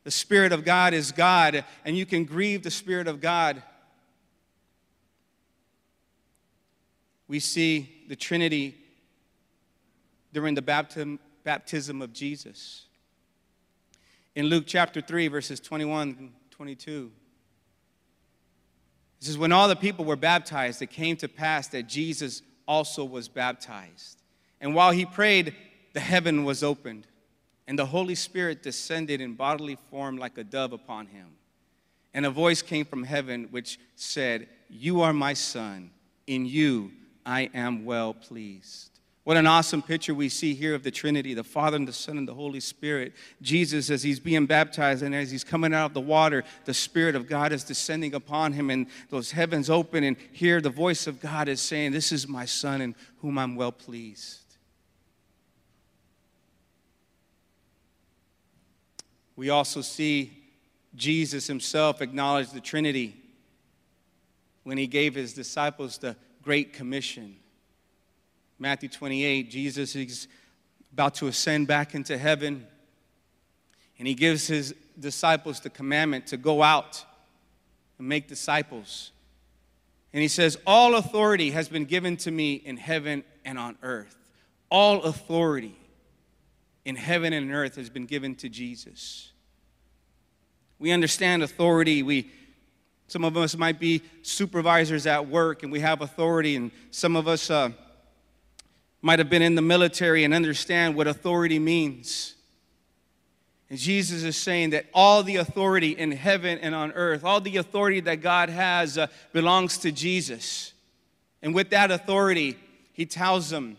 The 0.04 0.12
Spirit 0.12 0.52
of 0.52 0.64
God 0.64 0.94
is 0.94 1.12
God, 1.12 1.66
and 1.84 1.98
you 1.98 2.06
can 2.06 2.26
grieve 2.26 2.62
the 2.62 2.70
Spirit 2.70 3.08
of 3.08 3.20
God. 3.20 3.64
We 7.28 7.40
see 7.40 8.04
the 8.10 8.16
Trinity 8.16 8.78
during 10.34 10.54
the 10.54 10.62
baptism, 10.62 11.18
baptism 11.44 12.04
of 12.04 12.14
Jesus. 12.14 12.86
In 14.36 14.48
Luke 14.48 14.64
chapter 14.66 15.00
3, 15.00 15.28
verses 15.28 15.60
21 15.60 16.16
and 16.20 16.32
22. 16.52 17.12
It 19.20 19.26
says, 19.26 19.38
When 19.38 19.52
all 19.52 19.68
the 19.68 19.76
people 19.76 20.06
were 20.06 20.16
baptized, 20.16 20.82
it 20.82 20.90
came 20.90 21.16
to 21.18 21.28
pass 21.28 21.68
that 21.70 21.88
Jesus 21.88 22.42
also 22.68 23.06
was 23.06 23.28
baptized. 23.28 24.22
And 24.60 24.74
while 24.74 24.92
he 24.92 25.06
prayed, 25.06 25.56
the 25.94 26.00
heaven 26.00 26.46
was 26.46 26.64
opened, 26.64 27.06
and 27.68 27.78
the 27.78 27.86
Holy 27.86 28.16
Spirit 28.16 28.64
descended 28.64 29.22
in 29.22 29.36
bodily 29.36 29.78
form 29.92 30.18
like 30.18 30.38
a 30.38 30.44
dove 30.44 30.74
upon 30.74 31.08
him. 31.08 31.28
And 32.14 32.26
a 32.26 32.32
voice 32.32 32.62
came 32.62 32.86
from 32.86 33.04
heaven 33.04 33.48
which 33.52 33.80
said, 33.96 34.48
You 34.70 35.02
are 35.02 35.14
my 35.14 35.34
son, 35.34 35.92
in 36.26 36.46
you 36.46 36.92
I 37.26 37.50
am 37.54 37.86
well 37.86 38.14
pleased. 38.14 38.93
What 39.24 39.38
an 39.38 39.48
awesome 39.48 39.82
picture 39.82 40.14
we 40.14 40.28
see 40.28 40.54
here 40.54 40.76
of 40.76 40.84
the 40.84 40.92
Trinity, 40.92 41.34
the 41.34 41.46
Father 41.46 41.78
and 41.78 41.88
the 41.88 41.94
Son 41.94 42.18
and 42.18 42.28
the 42.28 42.34
Holy 42.34 42.60
Spirit. 42.60 43.14
Jesus, 43.42 43.90
as 43.90 44.04
he's 44.04 44.20
being 44.20 44.46
baptized 44.46 45.02
and 45.02 45.16
as 45.16 45.32
he's 45.32 45.46
coming 45.46 45.74
out 45.74 45.86
of 45.86 45.94
the 45.94 46.02
water, 46.02 46.44
the 46.66 46.74
Spirit 46.74 47.16
of 47.16 47.26
God 47.28 47.54
is 47.54 47.64
descending 47.64 48.14
upon 48.14 48.52
him, 48.52 48.70
and 48.70 48.88
those 49.10 49.32
heavens 49.32 49.70
open, 49.70 50.04
and 50.04 50.18
here 50.34 50.60
the 50.60 50.70
voice 50.70 51.08
of 51.08 51.22
God 51.22 51.48
is 51.48 51.62
saying, 51.62 51.94
This 51.94 52.12
is 52.12 52.28
my 52.28 52.44
Son 52.44 52.82
in 52.82 52.96
whom 53.20 53.38
I'm 53.38 53.56
well 53.56 53.72
pleased. 53.72 54.40
We 59.38 59.50
also 59.50 59.82
see 59.82 60.44
Jesus 60.96 61.48
himself 61.48 62.02
acknowledge 62.02 62.52
the 62.52 62.60
Trinity 62.60 63.16
when 64.64 64.78
he 64.78 64.86
gave 64.86 65.16
his 65.16 65.34
disciples 65.34 65.98
the 65.98 66.18
Great 66.42 66.74
Commission. 66.74 67.38
Matthew 68.60 68.90
28, 68.90 69.50
Jesus 69.50 69.96
is 69.96 70.28
about 70.92 71.16
to 71.16 71.28
ascend 71.28 71.68
back 71.68 71.96
into 71.96 72.18
heaven, 72.18 72.68
and 73.98 74.08
he 74.08 74.14
gives 74.14 74.48
his 74.48 74.76
disciples 75.00 75.60
the 75.60 75.70
commandment 75.70 76.28
to 76.28 76.38
go 76.38 76.62
out 76.62 77.04
and 77.98 78.08
make 78.08 78.28
disciples. 78.28 79.12
And 80.14 80.22
he 80.22 80.28
says, 80.28 80.58
All 80.68 80.96
authority 80.96 81.52
has 81.52 81.68
been 81.68 81.86
given 81.86 82.18
to 82.18 82.32
me 82.32 82.54
in 82.54 82.78
heaven 82.78 83.24
and 83.44 83.58
on 83.58 83.78
earth. 83.82 84.16
All 84.70 85.04
authority 85.04 85.78
in 86.86 86.96
heaven 86.96 87.34
and 87.34 87.52
earth 87.52 87.76
has 87.76 87.90
been 87.90 88.06
given 88.06 88.36
to 88.36 88.50
Jesus. 88.50 89.32
We 90.80 90.92
understand 90.92 91.44
authority. 91.44 92.04
We 92.04 92.30
some 93.08 93.24
of 93.24 93.38
us 93.38 93.56
might 93.56 93.80
be 93.80 94.02
supervisors 94.24 95.06
at 95.06 95.28
work 95.28 95.62
and 95.62 95.72
we 95.72 95.82
have 95.82 96.02
authority, 96.02 96.56
and 96.56 96.72
some 96.90 97.16
of 97.16 97.28
us 97.28 97.50
uh, 97.50 97.70
might 99.04 99.20
have 99.20 99.30
been 99.30 99.42
in 99.42 99.54
the 99.54 99.62
military 99.62 100.24
and 100.24 100.34
understand 100.34 100.96
what 100.96 101.08
authority 101.08 101.60
means. 101.60 102.36
And 103.70 103.78
Jesus 103.78 104.24
is 104.24 104.38
saying 104.38 104.70
that 104.70 104.86
all 104.94 105.24
the 105.24 105.36
authority 105.36 105.92
in 105.92 106.12
heaven 106.12 106.58
and 106.60 106.74
on 106.74 106.94
earth, 106.94 107.26
all 107.26 107.42
the 107.42 107.58
authority 107.58 108.00
that 108.00 108.22
God 108.22 108.50
has 108.50 108.98
uh, 108.98 109.08
belongs 109.34 109.78
to 109.80 109.92
Jesus. 109.92 110.72
And 111.42 111.54
with 111.54 111.70
that 111.72 111.92
authority, 111.92 112.58
he 112.94 113.06
tells 113.06 113.50
them, 113.50 113.76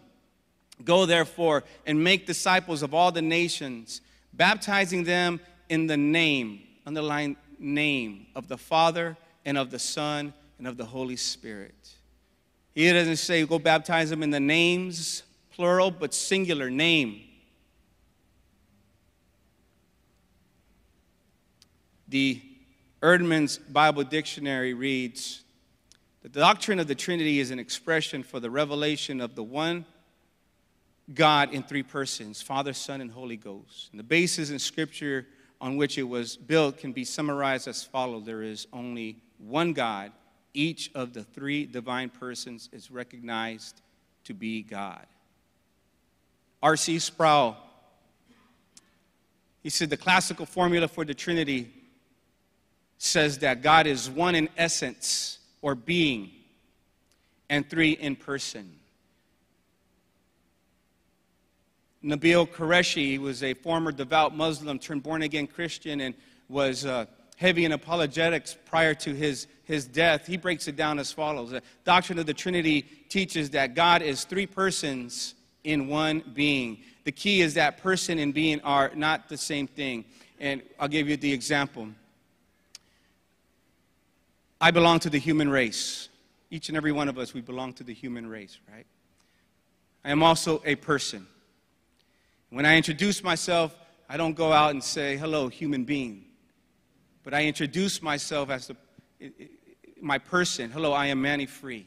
Go 0.84 1.06
therefore 1.06 1.64
and 1.86 2.04
make 2.04 2.26
disciples 2.26 2.82
of 2.82 2.92
all 2.92 3.10
the 3.10 3.22
nations, 3.22 4.02
baptizing 4.34 5.04
them 5.04 5.40
in 5.70 5.86
the 5.86 5.96
name, 5.96 6.60
underline 6.84 7.36
name, 7.58 8.26
of 8.34 8.48
the 8.48 8.58
Father 8.58 9.16
and 9.46 9.56
of 9.56 9.70
the 9.70 9.78
Son 9.78 10.34
and 10.58 10.66
of 10.66 10.76
the 10.76 10.84
Holy 10.84 11.16
Spirit. 11.16 11.94
He 12.74 12.92
doesn't 12.92 13.16
say 13.16 13.46
go 13.46 13.58
baptize 13.58 14.10
them 14.10 14.22
in 14.22 14.30
the 14.30 14.40
names, 14.40 15.22
plural, 15.52 15.90
but 15.90 16.12
singular 16.12 16.70
name. 16.70 17.22
The 22.08 22.40
Eerdmans 23.00 23.60
Bible 23.72 24.04
Dictionary 24.04 24.74
reads 24.74 25.42
The 26.22 26.28
doctrine 26.28 26.80
of 26.80 26.88
the 26.88 26.94
Trinity 26.94 27.38
is 27.38 27.50
an 27.50 27.58
expression 27.58 28.22
for 28.22 28.40
the 28.40 28.50
revelation 28.50 29.20
of 29.20 29.34
the 29.34 29.42
one 29.42 29.84
God 31.12 31.52
in 31.52 31.62
three 31.62 31.82
persons 31.82 32.40
Father, 32.42 32.72
Son, 32.72 33.00
and 33.00 33.10
Holy 33.10 33.36
Ghost. 33.36 33.90
And 33.90 34.00
the 34.00 34.04
basis 34.04 34.50
in 34.50 34.58
Scripture 34.58 35.26
on 35.60 35.76
which 35.76 35.96
it 35.98 36.02
was 36.02 36.36
built 36.36 36.78
can 36.78 36.92
be 36.92 37.04
summarized 37.04 37.68
as 37.68 37.84
follows 37.84 38.24
There 38.24 38.42
is 38.42 38.66
only 38.72 39.22
one 39.38 39.72
God. 39.72 40.12
Each 40.54 40.90
of 40.94 41.12
the 41.12 41.24
three 41.24 41.66
divine 41.66 42.08
persons 42.08 42.68
is 42.72 42.90
recognized 42.90 43.82
to 44.24 44.32
be 44.32 44.62
God. 44.62 45.04
R.C. 46.62 46.98
Sproul, 47.00 47.56
he 49.62 49.68
said 49.68 49.90
the 49.90 49.96
classical 49.96 50.46
formula 50.46 50.88
for 50.88 51.04
the 51.04 51.12
Trinity 51.12 51.72
says 52.98 53.38
that 53.38 53.60
God 53.60 53.86
is 53.86 54.08
one 54.08 54.34
in 54.34 54.48
essence 54.56 55.38
or 55.60 55.74
being 55.74 56.30
and 57.50 57.68
three 57.68 57.92
in 57.92 58.16
person. 58.16 58.78
Nabil 62.02 62.46
Qureshi 62.46 63.18
was 63.18 63.42
a 63.42 63.54
former 63.54 63.90
devout 63.90 64.36
Muslim 64.36 64.78
turned 64.78 65.02
born 65.02 65.22
again 65.22 65.46
Christian 65.46 66.00
and 66.00 66.14
was 66.48 66.84
uh, 66.84 67.06
heavy 67.36 67.64
in 67.64 67.72
apologetics 67.72 68.56
prior 68.66 68.94
to 68.94 69.14
his, 69.14 69.46
his 69.64 69.86
death. 69.86 70.26
He 70.26 70.36
breaks 70.36 70.68
it 70.68 70.76
down 70.76 70.98
as 70.98 71.12
follows 71.12 71.50
The 71.50 71.62
doctrine 71.84 72.18
of 72.18 72.26
the 72.26 72.34
Trinity 72.34 72.82
teaches 73.08 73.50
that 73.50 73.74
God 73.74 74.02
is 74.02 74.24
three 74.24 74.46
persons 74.46 75.34
in 75.64 75.88
one 75.88 76.22
being. 76.34 76.78
The 77.04 77.12
key 77.12 77.40
is 77.40 77.54
that 77.54 77.78
person 77.78 78.18
and 78.18 78.32
being 78.32 78.60
are 78.60 78.90
not 78.94 79.28
the 79.28 79.36
same 79.36 79.66
thing. 79.66 80.04
And 80.38 80.62
I'll 80.78 80.88
give 80.88 81.08
you 81.08 81.16
the 81.16 81.32
example. 81.32 81.88
I 84.60 84.70
belong 84.70 85.00
to 85.00 85.10
the 85.10 85.18
human 85.18 85.48
race. 85.48 86.08
Each 86.50 86.68
and 86.68 86.76
every 86.76 86.92
one 86.92 87.08
of 87.08 87.18
us, 87.18 87.34
we 87.34 87.40
belong 87.40 87.72
to 87.74 87.84
the 87.84 87.92
human 87.92 88.26
race, 88.26 88.58
right? 88.72 88.86
I 90.04 90.10
am 90.10 90.22
also 90.22 90.62
a 90.64 90.74
person. 90.76 91.26
When 92.50 92.64
I 92.64 92.76
introduce 92.76 93.22
myself, 93.22 93.74
I 94.08 94.16
don't 94.16 94.34
go 94.34 94.52
out 94.52 94.70
and 94.70 94.84
say, 94.84 95.16
hello, 95.16 95.48
human 95.48 95.84
being. 95.84 96.24
But 97.24 97.32
I 97.32 97.46
introduce 97.46 98.02
myself 98.02 98.50
as 98.50 98.68
the, 98.68 98.76
my 100.00 100.18
person. 100.18 100.70
Hello, 100.70 100.92
I 100.92 101.06
am 101.06 101.22
Manny 101.22 101.46
Free. 101.46 101.86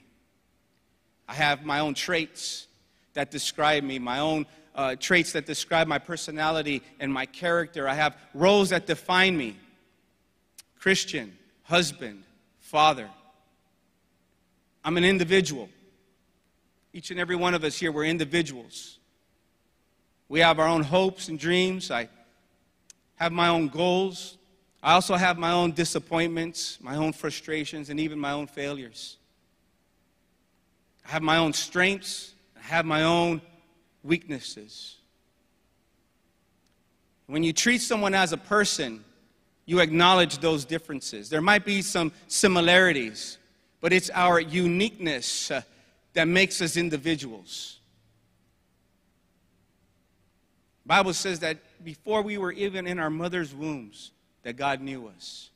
I 1.28 1.36
have 1.36 1.64
my 1.64 1.80
own 1.80 1.94
traits 1.94 2.68
that 3.14 3.30
describe 3.30 3.84
me, 3.84 4.00
my 4.00 4.20
own 4.20 4.48
uh, 4.74 4.96
traits 4.96 5.34
that 5.34 5.46
describe 5.46 5.88
my 5.88 6.00
personality 6.00 6.82
and 7.00 7.14
my 7.14 7.26
character. 7.26 7.88
I 7.88 7.94
have 7.94 8.18
roles 8.34 8.70
that 8.70 8.88
define 8.88 9.38
me 9.38 9.56
Christian, 10.80 11.38
husband, 11.64 12.24
father. 12.60 13.10
I'm 14.84 14.98
an 14.98 15.04
individual. 15.04 15.70
Each 16.94 17.12
and 17.12 17.20
every 17.20 17.36
one 17.36 17.54
of 17.54 17.64
us 17.64 17.78
here, 17.78 17.92
we're 17.92 18.06
individuals. 18.06 19.00
We 20.30 20.40
have 20.40 20.60
our 20.60 20.68
own 20.68 20.84
hopes 20.84 21.28
and 21.28 21.38
dreams. 21.38 21.92
I 21.92 22.10
have 23.16 23.32
my 23.32 23.50
own 23.50 23.68
goals. 23.68 24.37
I 24.82 24.94
also 24.94 25.16
have 25.16 25.38
my 25.38 25.52
own 25.52 25.72
disappointments, 25.72 26.78
my 26.82 26.96
own 26.96 27.14
frustrations, 27.14 27.90
and 27.90 28.00
even 28.00 28.20
my 28.20 28.32
own 28.32 28.48
failures. 28.48 29.18
I 31.06 31.12
have 31.12 31.24
my 31.24 31.38
own 31.38 31.54
strengths 31.54 32.34
I 32.58 32.76
have 32.76 32.86
my 32.86 33.04
own 33.04 33.42
weaknesses. 34.04 34.98
When 37.28 37.44
you 37.44 37.54
treat 37.54 37.82
someone 37.82 38.14
as 38.14 38.34
a 38.34 38.38
person, 38.38 39.04
you 39.66 39.80
acknowledge 39.80 40.40
those 40.40 40.66
differences. 40.66 41.30
There 41.30 41.42
might 41.42 41.66
be 41.66 41.82
some 41.82 42.12
similarities, 42.28 43.38
but 43.82 43.94
it's 43.94 44.10
our 44.14 44.40
uniqueness 44.40 45.52
uh, 45.52 45.62
that 46.14 46.28
makes 46.28 46.62
us 46.62 46.78
individuals. 46.78 47.80
The 50.84 50.90
Bible 50.90 51.14
says 51.14 51.40
that 51.42 51.58
before 51.84 52.22
we 52.22 52.38
were 52.38 52.54
even 52.54 52.88
in 52.88 52.98
our 52.98 53.10
mother's 53.10 53.54
wombs, 53.54 54.12
that 54.48 54.56
God 54.56 54.80
knew 54.80 55.10
us. 55.10 55.50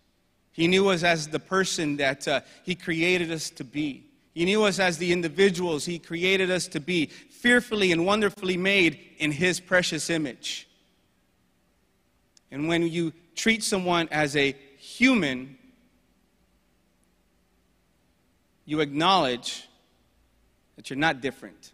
He 0.51 0.67
knew 0.67 0.89
us 0.89 1.01
as 1.01 1.29
the 1.29 1.39
person 1.39 1.95
that 1.95 2.27
uh, 2.27 2.41
He 2.65 2.75
created 2.75 3.31
us 3.31 3.49
to 3.51 3.63
be. 3.63 4.03
He 4.33 4.43
knew 4.43 4.65
us 4.65 4.79
as 4.79 4.97
the 4.97 5.13
individuals 5.13 5.85
He 5.85 5.97
created 5.97 6.51
us 6.51 6.67
to 6.67 6.81
be, 6.81 7.05
fearfully 7.05 7.93
and 7.93 8.05
wonderfully 8.05 8.57
made 8.57 8.99
in 9.17 9.31
His 9.31 9.61
precious 9.61 10.09
image. 10.09 10.67
And 12.51 12.67
when 12.67 12.85
you 12.85 13.13
treat 13.33 13.63
someone 13.63 14.09
as 14.11 14.35
a 14.35 14.57
human, 14.77 15.57
you 18.65 18.81
acknowledge 18.81 19.69
that 20.75 20.89
you're 20.89 20.99
not 20.99 21.21
different, 21.21 21.70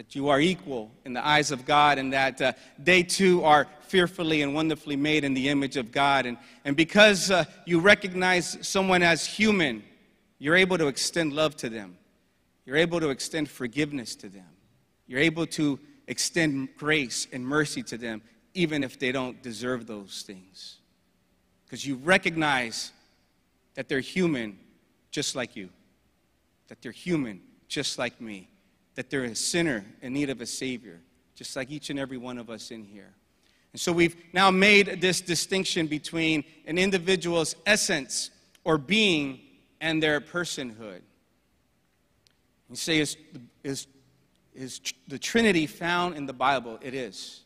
that 0.00 0.14
you 0.14 0.30
are 0.30 0.40
equal 0.40 0.90
in 1.04 1.12
the 1.12 1.22
eyes 1.22 1.50
of 1.50 1.66
God, 1.66 1.98
and 1.98 2.10
that 2.14 2.40
uh, 2.40 2.52
they 2.78 3.02
too 3.02 3.44
are 3.44 3.66
fearfully 3.82 4.40
and 4.40 4.54
wonderfully 4.54 4.96
made 4.96 5.24
in 5.24 5.34
the 5.34 5.50
image 5.50 5.76
of 5.76 5.92
God. 5.92 6.24
And, 6.24 6.38
and 6.64 6.74
because 6.74 7.30
uh, 7.30 7.44
you 7.66 7.80
recognize 7.80 8.56
someone 8.66 9.02
as 9.02 9.26
human, 9.26 9.84
you're 10.38 10.56
able 10.56 10.78
to 10.78 10.86
extend 10.86 11.34
love 11.34 11.54
to 11.56 11.68
them. 11.68 11.98
You're 12.64 12.78
able 12.78 12.98
to 12.98 13.10
extend 13.10 13.50
forgiveness 13.50 14.16
to 14.16 14.30
them. 14.30 14.48
You're 15.06 15.20
able 15.20 15.44
to 15.48 15.78
extend 16.06 16.70
grace 16.78 17.26
and 17.30 17.46
mercy 17.46 17.82
to 17.82 17.98
them, 17.98 18.22
even 18.54 18.82
if 18.82 18.98
they 18.98 19.12
don't 19.12 19.42
deserve 19.42 19.86
those 19.86 20.22
things. 20.22 20.78
Because 21.66 21.86
you 21.86 21.96
recognize 21.96 22.90
that 23.74 23.90
they're 23.90 24.00
human 24.00 24.58
just 25.10 25.36
like 25.36 25.56
you, 25.56 25.68
that 26.68 26.80
they're 26.80 26.90
human 26.90 27.42
just 27.68 27.98
like 27.98 28.18
me, 28.18 28.48
that 28.94 29.10
they're 29.10 29.24
a 29.24 29.34
sinner 29.34 29.84
in 30.02 30.12
need 30.12 30.30
of 30.30 30.40
a 30.40 30.46
Savior, 30.46 31.00
just 31.34 31.56
like 31.56 31.70
each 31.70 31.90
and 31.90 31.98
every 31.98 32.18
one 32.18 32.38
of 32.38 32.50
us 32.50 32.70
in 32.70 32.84
here. 32.84 33.12
And 33.72 33.80
so 33.80 33.92
we've 33.92 34.16
now 34.32 34.50
made 34.50 35.00
this 35.00 35.20
distinction 35.20 35.86
between 35.86 36.44
an 36.66 36.76
individual's 36.76 37.54
essence 37.66 38.30
or 38.64 38.78
being 38.78 39.40
and 39.80 40.02
their 40.02 40.20
personhood. 40.20 41.02
You 42.68 42.76
say, 42.76 42.98
is, 42.98 43.16
is, 43.64 43.86
is 44.54 44.80
the 45.08 45.18
Trinity 45.18 45.66
found 45.66 46.16
in 46.16 46.26
the 46.26 46.32
Bible? 46.32 46.78
It 46.82 46.94
is. 46.94 47.40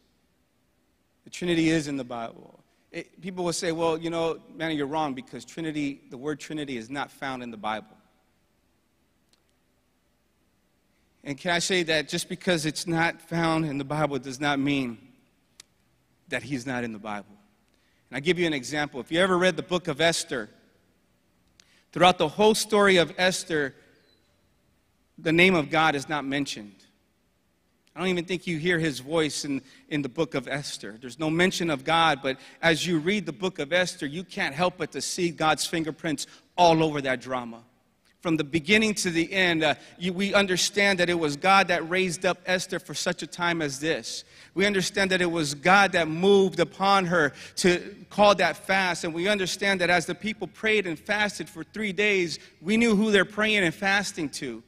The 1.25 1.31
Trinity 1.31 1.71
is 1.71 1.89
in 1.89 1.97
the 1.97 2.05
Bible. 2.05 2.61
It, 2.93 3.21
people 3.21 3.45
will 3.45 3.53
say, 3.53 3.73
well, 3.73 3.97
you 3.97 4.11
know, 4.11 4.39
man, 4.55 4.77
you're 4.77 4.87
wrong 4.87 5.15
because 5.15 5.45
Trinity, 5.45 6.03
the 6.11 6.19
word 6.19 6.41
Trinity 6.41 6.77
is 6.77 6.91
not 6.91 7.11
found 7.11 7.43
in 7.43 7.51
the 7.51 7.57
Bible. 7.57 7.94
And 11.25 11.37
can 11.39 11.51
I 11.51 11.59
say 11.59 11.83
that 11.85 12.09
just 12.09 12.29
because 12.29 12.67
it's 12.67 12.87
not 12.87 13.21
found 13.21 13.65
in 13.65 13.79
the 13.79 13.85
Bible 13.85 14.19
does 14.19 14.41
not 14.41 14.59
mean 14.59 14.99
that 16.29 16.43
he's 16.43 16.67
not 16.67 16.85
in 16.85 16.93
the 16.93 16.99
Bible? 16.99 17.35
And 18.11 18.17
I'll 18.17 18.23
give 18.23 18.39
you 18.39 18.47
an 18.47 18.53
example. 18.53 19.01
If 19.01 19.11
you 19.11 19.21
ever 19.21 19.37
read 19.37 19.57
the 19.57 19.63
book 19.63 19.89
of 19.89 20.01
Esther, 20.01 20.51
Throughout 21.95 22.19
the 22.19 22.27
whole 22.27 22.57
story 22.57 22.97
of 22.97 23.15
Esther, 23.19 23.73
the 25.17 25.31
name 25.31 25.55
of 25.55 25.71
God 25.71 25.95
is 25.95 26.09
not 26.09 26.25
mentioned. 26.25 26.75
I 27.95 28.01
don't 28.01 28.09
even 28.09 28.25
think 28.25 28.49
you 28.49 28.59
hear 28.59 28.81
his 28.81 28.99
voice 28.99 29.45
in, 29.45 29.63
in 29.89 30.03
the 30.03 30.09
book 30.09 30.35
of 30.35 30.49
Esther. 30.49 30.99
There's 31.01 31.21
no 31.21 31.31
mention 31.31 31.71
of 31.71 31.85
God, 31.85 32.19
but 32.21 32.39
as 32.61 32.85
you 32.85 32.99
read 32.99 33.27
the 33.27 33.33
book 33.33 33.61
of 33.61 33.73
Esther, 33.73 34.07
you 34.07 34.25
can't 34.25 34.57
help 34.57 34.75
but 34.77 34.91
to 34.91 35.01
see 35.01 35.31
God's 35.31 35.67
fingerprints 35.67 36.27
all 36.59 36.83
over 36.83 37.01
that 37.01 37.21
drama 37.21 37.63
from 38.25 38.39
the 38.39 38.43
beginning 38.43 38.95
to 38.95 39.11
the 39.11 39.31
end, 39.31 39.63
uh, 39.63 39.75
you, 39.99 40.11
we 40.11 40.33
understand 40.33 40.99
that 40.99 41.11
it 41.11 41.19
was 41.19 41.37
God 41.37 41.69
that 41.69 41.87
raised 41.91 42.25
up 42.25 42.39
Esther 42.47 42.79
for 42.79 42.95
such 42.95 43.23
a 43.23 43.27
time 43.27 43.61
as 43.61 43.81
this. 43.81 44.25
We 44.55 44.65
understand 44.65 45.11
that 45.11 45.21
it 45.21 45.31
was 45.31 45.53
God 45.53 45.93
that 45.93 46.09
moved 46.09 46.59
upon 46.59 47.05
her 47.05 47.35
to 47.57 47.95
call 48.09 48.35
that 48.37 48.57
fast. 48.57 49.05
And 49.05 49.13
we 49.13 49.29
understand 49.29 49.83
that 49.83 49.91
as 49.91 50.07
the 50.07 50.15
people 50.15 50.47
prayed 50.47 50.87
and 50.87 50.99
fasted 50.99 51.51
for 51.51 51.65
three 51.65 51.93
days, 51.93 52.39
we 52.63 52.79
knew 52.79 52.97
who 52.97 53.11
they're 53.11 53.27
praying 53.27 53.63
and 53.63 53.75
fasting 53.75 54.31
to. 54.31 54.63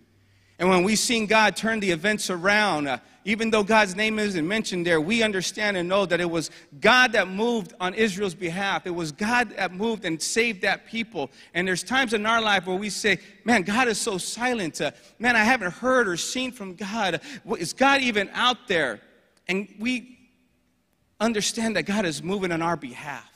And 0.58 0.70
when 0.70 0.84
we've 0.84 0.98
seen 0.98 1.26
God 1.26 1.54
turn 1.54 1.80
the 1.80 1.90
events 1.90 2.30
around, 2.30 2.88
uh, 2.88 2.98
even 3.26 3.50
though 3.50 3.62
God's 3.62 3.94
name 3.94 4.18
isn't 4.18 4.46
mentioned 4.46 4.86
there, 4.86 5.00
we 5.00 5.22
understand 5.22 5.76
and 5.76 5.88
know 5.88 6.06
that 6.06 6.20
it 6.20 6.30
was 6.30 6.50
God 6.80 7.12
that 7.12 7.28
moved 7.28 7.74
on 7.78 7.92
Israel's 7.92 8.34
behalf. 8.34 8.86
It 8.86 8.94
was 8.94 9.12
God 9.12 9.50
that 9.56 9.72
moved 9.72 10.04
and 10.06 10.20
saved 10.22 10.62
that 10.62 10.86
people. 10.86 11.30
And 11.52 11.68
there's 11.68 11.82
times 11.82 12.14
in 12.14 12.24
our 12.24 12.40
life 12.40 12.66
where 12.66 12.76
we 12.76 12.88
say, 12.88 13.18
Man, 13.44 13.62
God 13.62 13.88
is 13.88 14.00
so 14.00 14.16
silent. 14.16 14.80
Uh, 14.80 14.92
man, 15.18 15.36
I 15.36 15.44
haven't 15.44 15.72
heard 15.72 16.08
or 16.08 16.16
seen 16.16 16.52
from 16.52 16.74
God. 16.74 17.20
Is 17.58 17.72
God 17.74 18.00
even 18.00 18.30
out 18.32 18.66
there? 18.66 19.00
And 19.48 19.68
we 19.78 20.18
understand 21.20 21.76
that 21.76 21.82
God 21.82 22.06
is 22.06 22.22
moving 22.22 22.50
on 22.50 22.62
our 22.62 22.76
behalf 22.76 23.35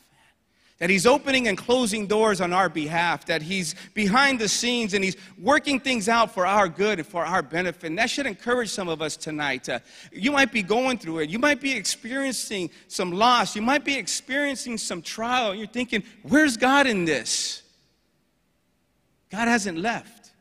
that 0.80 0.88
He's 0.88 1.06
opening 1.06 1.46
and 1.46 1.56
closing 1.56 2.06
doors 2.06 2.40
on 2.40 2.52
our 2.52 2.68
behalf, 2.68 3.26
that 3.26 3.42
He's 3.42 3.74
behind 3.94 4.40
the 4.40 4.48
scenes 4.48 4.94
and 4.94 5.04
He's 5.04 5.16
working 5.38 5.78
things 5.78 6.08
out 6.08 6.32
for 6.32 6.46
our 6.46 6.68
good 6.68 6.98
and 6.98 7.06
for 7.06 7.24
our 7.24 7.42
benefit. 7.42 7.84
And 7.84 7.98
that 7.98 8.10
should 8.10 8.26
encourage 8.26 8.70
some 8.70 8.88
of 8.88 9.02
us 9.02 9.16
tonight. 9.16 9.68
Uh, 9.68 9.80
you 10.10 10.32
might 10.32 10.52
be 10.52 10.62
going 10.62 10.98
through 10.98 11.20
it, 11.20 11.30
you 11.30 11.38
might 11.38 11.60
be 11.60 11.72
experiencing 11.72 12.70
some 12.88 13.12
loss, 13.12 13.54
you 13.54 13.62
might 13.62 13.84
be 13.84 13.94
experiencing 13.94 14.78
some 14.78 15.02
trial. 15.02 15.54
You're 15.54 15.66
thinking, 15.66 16.02
where's 16.22 16.56
God 16.56 16.86
in 16.86 17.04
this? 17.04 17.62
God 19.30 19.48
hasn't 19.48 19.78
left. 19.78 20.32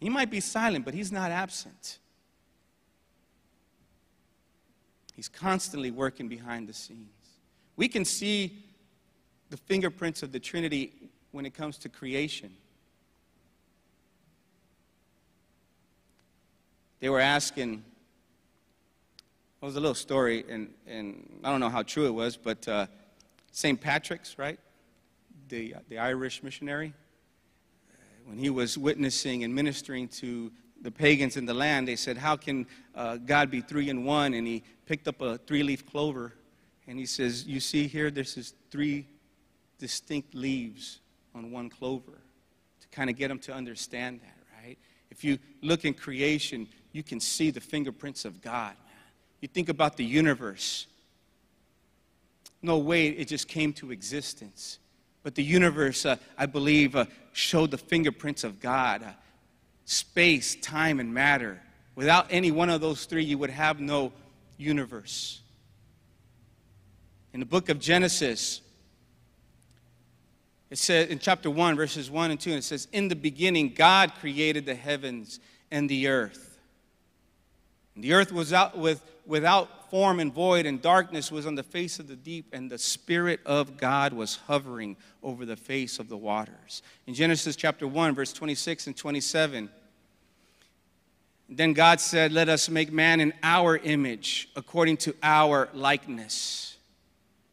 He 0.00 0.08
might 0.08 0.30
be 0.30 0.40
silent, 0.40 0.84
but 0.86 0.94
He's 0.94 1.12
not 1.12 1.30
absent. 1.30 1.98
He's 5.14 5.28
constantly 5.28 5.90
working 5.90 6.28
behind 6.28 6.68
the 6.68 6.72
scenes. 6.72 7.17
We 7.78 7.86
can 7.86 8.04
see 8.04 8.58
the 9.50 9.56
fingerprints 9.56 10.24
of 10.24 10.32
the 10.32 10.40
Trinity 10.40 10.92
when 11.30 11.46
it 11.46 11.54
comes 11.54 11.78
to 11.78 11.88
creation. 11.88 12.52
They 16.98 17.08
were 17.08 17.20
asking, 17.20 17.84
it 19.62 19.64
was 19.64 19.76
a 19.76 19.80
little 19.80 19.94
story, 19.94 20.44
and, 20.50 20.74
and 20.88 21.40
I 21.44 21.52
don't 21.52 21.60
know 21.60 21.68
how 21.68 21.84
true 21.84 22.06
it 22.06 22.10
was, 22.10 22.36
but 22.36 22.66
uh, 22.66 22.88
St. 23.52 23.80
Patrick's, 23.80 24.40
right? 24.40 24.58
The, 25.48 25.76
uh, 25.76 25.78
the 25.88 25.98
Irish 25.98 26.42
missionary, 26.42 26.92
when 28.24 28.38
he 28.38 28.50
was 28.50 28.76
witnessing 28.76 29.44
and 29.44 29.54
ministering 29.54 30.08
to 30.08 30.50
the 30.82 30.90
pagans 30.90 31.36
in 31.36 31.46
the 31.46 31.54
land, 31.54 31.86
they 31.86 31.94
said, 31.94 32.16
How 32.16 32.34
can 32.34 32.66
uh, 32.96 33.18
God 33.18 33.52
be 33.52 33.60
three 33.60 33.88
in 33.88 34.04
one? 34.04 34.34
And 34.34 34.48
he 34.48 34.64
picked 34.84 35.06
up 35.06 35.22
a 35.22 35.38
three 35.38 35.62
leaf 35.62 35.86
clover 35.86 36.32
and 36.88 36.98
he 36.98 37.06
says, 37.06 37.46
You 37.46 37.60
see 37.60 37.86
here, 37.86 38.10
this 38.10 38.36
is 38.36 38.54
three 38.70 39.06
distinct 39.78 40.34
leaves 40.34 41.00
on 41.34 41.52
one 41.52 41.68
clover 41.68 42.18
to 42.80 42.88
kind 42.88 43.10
of 43.10 43.16
get 43.16 43.28
them 43.28 43.38
to 43.40 43.52
understand 43.52 44.20
that, 44.20 44.64
right? 44.64 44.78
If 45.10 45.22
you 45.22 45.38
look 45.62 45.84
in 45.84 45.94
creation, 45.94 46.66
you 46.92 47.02
can 47.02 47.20
see 47.20 47.50
the 47.50 47.60
fingerprints 47.60 48.24
of 48.24 48.40
God. 48.40 48.74
You 49.40 49.48
think 49.48 49.68
about 49.68 49.96
the 49.96 50.04
universe. 50.04 50.86
No 52.62 52.78
way 52.78 53.08
it 53.08 53.28
just 53.28 53.46
came 53.46 53.72
to 53.74 53.92
existence. 53.92 54.78
But 55.22 55.34
the 55.34 55.44
universe, 55.44 56.06
uh, 56.06 56.16
I 56.36 56.46
believe, 56.46 56.96
uh, 56.96 57.04
showed 57.32 57.70
the 57.70 57.78
fingerprints 57.78 58.42
of 58.44 58.60
God. 58.60 59.02
Uh, 59.02 59.12
space, 59.84 60.56
time, 60.56 61.00
and 61.00 61.12
matter. 61.12 61.60
Without 61.94 62.26
any 62.30 62.50
one 62.50 62.70
of 62.70 62.80
those 62.80 63.04
three, 63.04 63.24
you 63.24 63.36
would 63.38 63.50
have 63.50 63.78
no 63.78 64.12
universe. 64.56 65.42
In 67.32 67.40
the 67.40 67.46
book 67.46 67.68
of 67.68 67.78
Genesis, 67.78 68.60
it 70.70 70.78
says 70.78 71.08
in 71.08 71.18
chapter 71.18 71.50
1, 71.50 71.76
verses 71.76 72.10
1 72.10 72.30
and 72.30 72.40
2, 72.40 72.50
and 72.50 72.58
it 72.58 72.64
says, 72.64 72.88
In 72.92 73.08
the 73.08 73.16
beginning, 73.16 73.72
God 73.74 74.12
created 74.20 74.66
the 74.66 74.74
heavens 74.74 75.40
and 75.70 75.88
the 75.88 76.08
earth. 76.08 76.58
And 77.94 78.04
the 78.04 78.12
earth 78.12 78.32
was 78.32 78.52
out 78.52 78.78
with, 78.78 79.02
without 79.26 79.90
form 79.90 80.20
and 80.20 80.32
void, 80.32 80.66
and 80.66 80.80
darkness 80.80 81.32
was 81.32 81.46
on 81.46 81.54
the 81.54 81.62
face 81.62 81.98
of 81.98 82.08
the 82.08 82.16
deep, 82.16 82.46
and 82.52 82.70
the 82.70 82.78
Spirit 82.78 83.40
of 83.46 83.76
God 83.76 84.12
was 84.12 84.36
hovering 84.46 84.96
over 85.22 85.44
the 85.44 85.56
face 85.56 85.98
of 85.98 86.08
the 86.08 86.16
waters. 86.16 86.82
In 87.06 87.14
Genesis 87.14 87.56
chapter 87.56 87.86
1, 87.86 88.14
verse 88.14 88.32
26 88.32 88.86
and 88.86 88.96
27, 88.96 89.70
then 91.48 91.72
God 91.72 92.00
said, 92.00 92.32
Let 92.32 92.48
us 92.48 92.68
make 92.68 92.92
man 92.92 93.20
in 93.20 93.32
our 93.42 93.78
image, 93.78 94.50
according 94.54 94.98
to 94.98 95.14
our 95.22 95.70
likeness. 95.72 96.77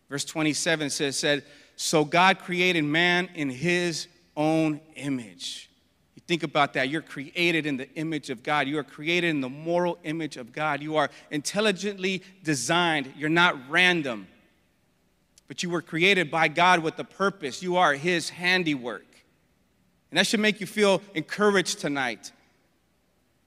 Verse 0.10 0.26
27 0.26 0.90
says, 0.90 1.18
said, 1.18 1.44
So 1.76 2.06
God 2.06 2.40
created 2.40 2.84
man 2.84 3.30
in 3.36 3.50
his 3.50 4.08
own 4.36 4.80
image. 4.96 5.70
You 6.16 6.22
think 6.28 6.44
about 6.44 6.74
that. 6.74 6.90
You're 6.90 7.02
created 7.02 7.66
in 7.66 7.78
the 7.78 7.92
image 7.96 8.30
of 8.30 8.44
God. 8.44 8.68
You 8.68 8.78
are 8.78 8.84
created 8.84 9.30
in 9.30 9.42
the 9.42 9.50
moral 9.50 9.98
image 10.04 10.38
of 10.38 10.52
God. 10.52 10.82
You 10.82 10.98
are 10.98 11.10
intelligently 11.32 12.24
designed. 12.44 13.14
You're 13.18 13.30
not 13.30 13.70
random, 13.70 14.28
but 15.48 15.64
you 15.64 15.70
were 15.70 15.82
created 15.82 16.30
by 16.30 16.48
God 16.48 16.80
with 16.80 16.98
a 17.00 17.04
purpose. 17.04 17.64
You 17.64 17.78
are 17.78 17.94
his 17.94 18.30
handiwork. 18.30 19.06
And 20.12 20.20
that 20.20 20.28
should 20.28 20.40
make 20.40 20.62
you 20.62 20.68
feel 20.68 21.02
encouraged 21.14 21.80
tonight. 21.80 22.32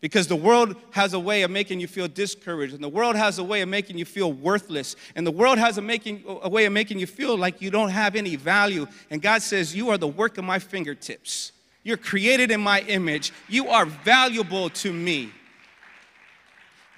Because 0.01 0.29
the 0.29 0.37
world 0.37 0.77
has 0.93 1.13
a 1.13 1.19
way 1.19 1.43
of 1.43 1.51
making 1.51 1.81
you 1.81 1.89
feel 1.89 2.07
discouraged, 2.07 2.73
and 2.73 2.83
the 2.83 2.89
world 2.89 3.17
has 3.17 3.39
a 3.39 3.45
way 3.45 3.63
of 3.63 3.69
making 3.69 3.99
you 3.99 4.05
feel 4.05 4.33
worthless, 4.33 4.95
and 5.17 5.27
the 5.27 5.33
world 5.33 5.59
has 5.59 5.77
a, 5.77 5.83
making, 5.83 6.23
a 6.43 6.49
way 6.49 6.67
of 6.67 6.73
making 6.73 7.01
you 7.01 7.07
feel 7.07 7.37
like 7.37 7.61
you 7.61 7.71
don't 7.71 7.91
have 7.91 8.15
any 8.15 8.37
value. 8.37 8.87
And 9.11 9.21
God 9.21 9.43
says, 9.43 9.75
You 9.75 9.91
are 9.91 9.99
the 9.99 10.07
work 10.07 10.39
of 10.39 10.45
my 10.45 10.61
fingertips. 10.61 11.51
You're 11.83 11.97
created 11.97 12.53
in 12.53 12.61
my 12.61 12.81
image. 12.83 13.33
You 13.49 13.69
are 13.69 13.87
valuable 13.87 14.71
to 14.71 14.93
me. 14.93 15.33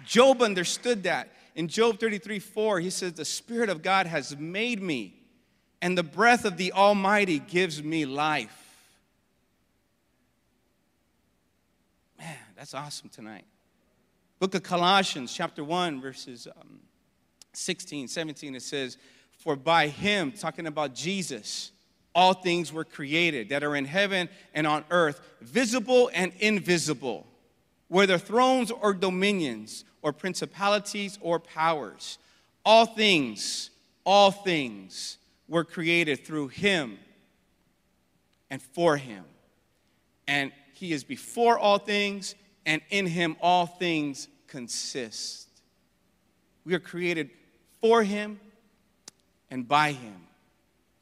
Job 0.04 0.42
understood 0.42 1.04
that. 1.04 1.30
In 1.54 1.68
Job 1.68 1.98
33 1.98 2.38
4, 2.38 2.80
he 2.80 2.90
says, 2.90 3.14
The 3.14 3.24
Spirit 3.24 3.70
of 3.70 3.82
God 3.82 4.06
has 4.06 4.36
made 4.36 4.82
me, 4.82 5.14
and 5.80 5.96
the 5.96 6.02
breath 6.02 6.44
of 6.44 6.58
the 6.58 6.72
Almighty 6.72 7.38
gives 7.38 7.82
me 7.82 8.04
life. 8.04 8.59
That's 12.60 12.74
awesome 12.74 13.08
tonight. 13.08 13.46
Book 14.38 14.54
of 14.54 14.62
Colossians, 14.62 15.32
chapter 15.32 15.64
1, 15.64 15.98
verses 15.98 16.46
um, 16.46 16.80
16, 17.54 18.06
17, 18.06 18.54
it 18.54 18.60
says, 18.60 18.98
For 19.38 19.56
by 19.56 19.88
him, 19.88 20.30
talking 20.30 20.66
about 20.66 20.94
Jesus, 20.94 21.72
all 22.14 22.34
things 22.34 22.70
were 22.70 22.84
created 22.84 23.48
that 23.48 23.64
are 23.64 23.74
in 23.76 23.86
heaven 23.86 24.28
and 24.52 24.66
on 24.66 24.84
earth, 24.90 25.22
visible 25.40 26.10
and 26.12 26.34
invisible, 26.38 27.26
whether 27.88 28.18
thrones 28.18 28.70
or 28.70 28.92
dominions, 28.92 29.86
or 30.02 30.12
principalities 30.12 31.18
or 31.22 31.40
powers. 31.40 32.18
All 32.62 32.84
things, 32.84 33.70
all 34.04 34.30
things 34.30 35.16
were 35.48 35.64
created 35.64 36.26
through 36.26 36.48
him 36.48 36.98
and 38.50 38.60
for 38.60 38.98
him. 38.98 39.24
And 40.28 40.52
he 40.74 40.92
is 40.92 41.04
before 41.04 41.58
all 41.58 41.78
things, 41.78 42.34
and 42.66 42.82
in 42.90 43.06
him 43.06 43.36
all 43.40 43.66
things 43.66 44.28
consist. 44.46 45.48
We 46.64 46.74
are 46.74 46.80
created 46.80 47.30
for 47.80 48.02
him 48.02 48.40
and 49.50 49.66
by 49.66 49.92
him. 49.92 50.26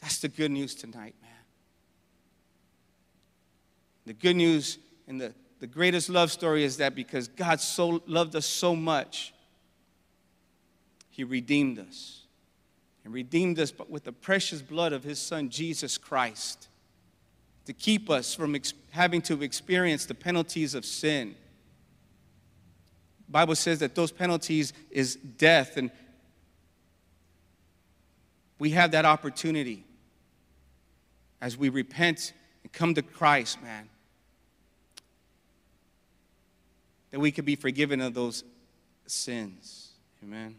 That's 0.01 0.19
the 0.19 0.29
good 0.29 0.51
news 0.51 0.75
tonight, 0.75 1.15
man. 1.21 1.31
The 4.07 4.13
good 4.15 4.37
news 4.37 4.79
and 5.07 5.21
the, 5.21 5.35
the 5.61 5.67
greatest 5.67 6.09
love 6.09 6.31
story 6.31 6.65
is 6.65 6.77
that 6.77 6.95
because 6.95 7.29
God 7.29 7.61
so 7.61 8.03
loved 8.07 8.37
us 8.37 8.47
so 8.47 8.77
much, 8.77 9.35
he 11.11 11.25
redeemed 11.25 11.79
us. 11.79 12.23
And 13.05 13.13
redeemed 13.15 13.59
us 13.59 13.73
with 13.89 14.05
the 14.05 14.13
precious 14.13 14.61
blood 14.61 14.93
of 14.93 15.03
his 15.03 15.19
son, 15.19 15.49
Jesus 15.49 15.97
Christ, 15.97 16.69
to 17.65 17.73
keep 17.73 18.11
us 18.11 18.35
from 18.35 18.55
ex- 18.55 18.75
having 18.91 19.23
to 19.23 19.43
experience 19.43 20.05
the 20.05 20.15
penalties 20.15 20.75
of 20.75 20.85
sin 20.85 21.35
Bible 23.29 23.55
says 23.55 23.81
that 23.81 23.95
those 23.95 24.11
penalties 24.11 24.73
is 24.91 25.17
death 25.17 25.77
and 25.77 25.91
we 28.59 28.71
have 28.71 28.93
that 28.93 29.05
opportunity 29.05 29.85
as 31.41 31.57
we 31.57 31.69
repent 31.69 32.33
and 32.63 32.73
come 32.73 32.95
to 32.95 33.03
Christ, 33.03 33.63
man, 33.63 33.89
that 37.11 37.21
we 37.21 37.31
could 37.31 37.45
be 37.45 37.57
forgiven 37.57 38.01
of 38.01 38.15
those 38.15 38.45
sins. 39.07 39.91
Amen. 40.23 40.57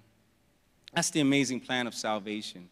That's 0.94 1.10
the 1.12 1.20
amazing 1.20 1.60
plan 1.60 1.88
of 1.88 1.94
salvation. 1.94 2.70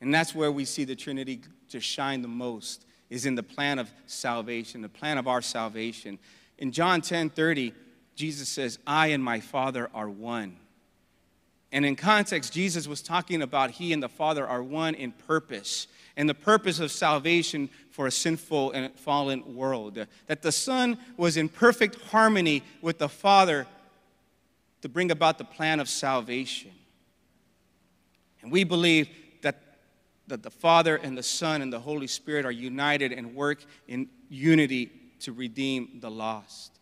And 0.00 0.12
that's 0.12 0.34
where 0.34 0.52
we 0.52 0.64
see 0.64 0.84
the 0.84 0.96
Trinity 0.96 1.40
to 1.70 1.80
shine 1.80 2.22
the 2.22 2.28
most, 2.28 2.84
is 3.08 3.24
in 3.24 3.34
the 3.34 3.42
plan 3.42 3.78
of 3.78 3.90
salvation, 4.06 4.82
the 4.82 4.88
plan 4.88 5.16
of 5.16 5.26
our 5.26 5.40
salvation. 5.40 6.18
In 6.58 6.72
John 6.72 7.00
10 7.00 7.30
30, 7.30 7.72
Jesus 8.16 8.48
says, 8.48 8.78
I 8.86 9.08
and 9.08 9.22
my 9.22 9.40
Father 9.40 9.88
are 9.94 10.08
one. 10.08 10.56
And 11.70 11.84
in 11.84 11.94
context, 11.94 12.52
Jesus 12.52 12.88
was 12.88 13.02
talking 13.02 13.42
about 13.42 13.72
he 13.72 13.92
and 13.92 14.02
the 14.02 14.08
Father 14.08 14.46
are 14.46 14.62
one 14.62 14.94
in 14.94 15.12
purpose, 15.12 15.86
and 16.16 16.28
the 16.28 16.34
purpose 16.34 16.80
of 16.80 16.90
salvation 16.90 17.68
for 17.90 18.06
a 18.06 18.10
sinful 18.10 18.72
and 18.72 18.94
fallen 18.98 19.54
world. 19.54 20.06
That 20.26 20.42
the 20.42 20.52
Son 20.52 20.96
was 21.18 21.36
in 21.36 21.50
perfect 21.50 22.00
harmony 22.10 22.62
with 22.80 22.98
the 22.98 23.08
Father 23.08 23.66
to 24.80 24.88
bring 24.88 25.10
about 25.10 25.36
the 25.36 25.44
plan 25.44 25.78
of 25.78 25.88
salvation. 25.88 26.70
And 28.40 28.50
we 28.50 28.64
believe 28.64 29.08
that, 29.42 29.60
that 30.28 30.42
the 30.42 30.50
Father 30.50 30.96
and 30.96 31.18
the 31.18 31.22
Son 31.22 31.60
and 31.60 31.72
the 31.72 31.80
Holy 31.80 32.06
Spirit 32.06 32.46
are 32.46 32.52
united 32.52 33.12
and 33.12 33.34
work 33.34 33.62
in 33.88 34.08
unity 34.30 34.90
to 35.20 35.32
redeem 35.32 35.98
the 36.00 36.10
lost. 36.10 36.75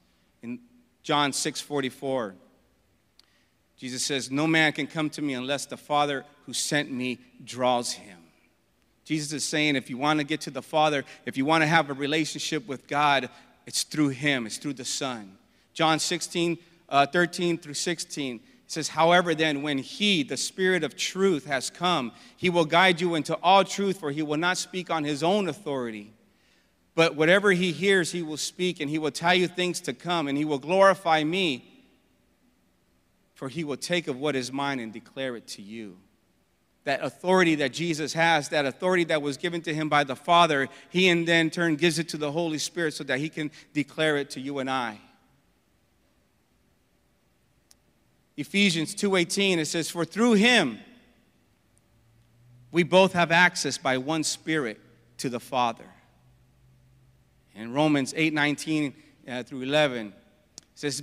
John 1.04 1.32
6 1.32 1.60
44, 1.60 2.34
Jesus 3.76 4.04
says, 4.04 4.30
No 4.30 4.48
man 4.48 4.72
can 4.72 4.88
come 4.88 5.08
to 5.10 5.22
me 5.22 5.34
unless 5.34 5.66
the 5.66 5.76
Father 5.76 6.24
who 6.46 6.52
sent 6.52 6.90
me 6.90 7.18
draws 7.44 7.92
him. 7.92 8.18
Jesus 9.04 9.32
is 9.34 9.44
saying, 9.44 9.76
if 9.76 9.90
you 9.90 9.98
want 9.98 10.18
to 10.20 10.24
get 10.24 10.40
to 10.42 10.50
the 10.50 10.62
Father, 10.62 11.04
if 11.26 11.36
you 11.36 11.44
want 11.44 11.62
to 11.62 11.66
have 11.66 11.90
a 11.90 11.92
relationship 11.92 12.66
with 12.66 12.86
God, 12.86 13.28
it's 13.66 13.82
through 13.82 14.08
Him, 14.08 14.46
it's 14.46 14.56
through 14.56 14.72
the 14.72 14.84
Son. 14.84 15.36
John 15.74 15.98
16, 15.98 16.56
uh, 16.88 17.06
13 17.06 17.58
through 17.58 17.74
16 17.74 18.40
says, 18.66 18.88
However, 18.88 19.34
then, 19.34 19.60
when 19.60 19.76
He, 19.76 20.22
the 20.22 20.38
Spirit 20.38 20.84
of 20.84 20.96
truth, 20.96 21.44
has 21.44 21.68
come, 21.68 22.12
He 22.38 22.48
will 22.48 22.64
guide 22.64 23.00
you 23.00 23.14
into 23.14 23.34
all 23.42 23.62
truth, 23.62 24.00
for 24.00 24.10
He 24.10 24.22
will 24.22 24.38
not 24.38 24.56
speak 24.56 24.90
on 24.90 25.04
His 25.04 25.22
own 25.22 25.48
authority. 25.48 26.13
But 26.94 27.16
whatever 27.16 27.52
He 27.52 27.72
hears, 27.72 28.12
He 28.12 28.22
will 28.22 28.36
speak, 28.36 28.80
and 28.80 28.88
He 28.88 28.98
will 28.98 29.10
tell 29.10 29.34
you 29.34 29.48
things 29.48 29.80
to 29.82 29.92
come, 29.92 30.28
and 30.28 30.38
He 30.38 30.44
will 30.44 30.58
glorify 30.58 31.24
me 31.24 31.70
for 33.34 33.48
he 33.48 33.64
will 33.64 33.76
take 33.76 34.08
of 34.08 34.18
what 34.18 34.36
is 34.36 34.52
mine 34.52 34.78
and 34.78 34.92
declare 34.92 35.36
it 35.36 35.46
to 35.48 35.62
you. 35.62 35.96
That 36.84 37.02
authority 37.02 37.56
that 37.56 37.72
Jesus 37.72 38.12
has, 38.12 38.50
that 38.50 38.64
authority 38.64 39.04
that 39.04 39.22
was 39.22 39.36
given 39.36 39.60
to 39.62 39.74
him 39.74 39.88
by 39.88 40.04
the 40.04 40.16
Father, 40.16 40.68
he 40.90 41.08
in 41.08 41.24
then 41.24 41.50
turn 41.50 41.76
gives 41.76 41.98
it 41.98 42.08
to 42.10 42.16
the 42.16 42.30
Holy 42.30 42.58
Spirit 42.58 42.94
so 42.94 43.04
that 43.04 43.18
he 43.18 43.28
can 43.28 43.50
declare 43.72 44.16
it 44.16 44.30
to 44.30 44.40
you 44.40 44.58
and 44.60 44.70
I. 44.70 45.00
Ephesians 48.36 48.94
2:18 48.94 49.58
it 49.58 49.66
says 49.66 49.88
for 49.88 50.04
through 50.04 50.32
him 50.32 50.78
we 52.72 52.82
both 52.82 53.12
have 53.12 53.30
access 53.30 53.78
by 53.78 53.96
one 53.96 54.24
spirit 54.24 54.80
to 55.18 55.28
the 55.28 55.38
Father. 55.38 55.93
In 57.54 57.72
Romans 57.72 58.12
8:19 58.12 58.94
uh, 59.28 59.42
through 59.42 59.62
11 59.62 60.08
it 60.08 60.14
says 60.74 61.02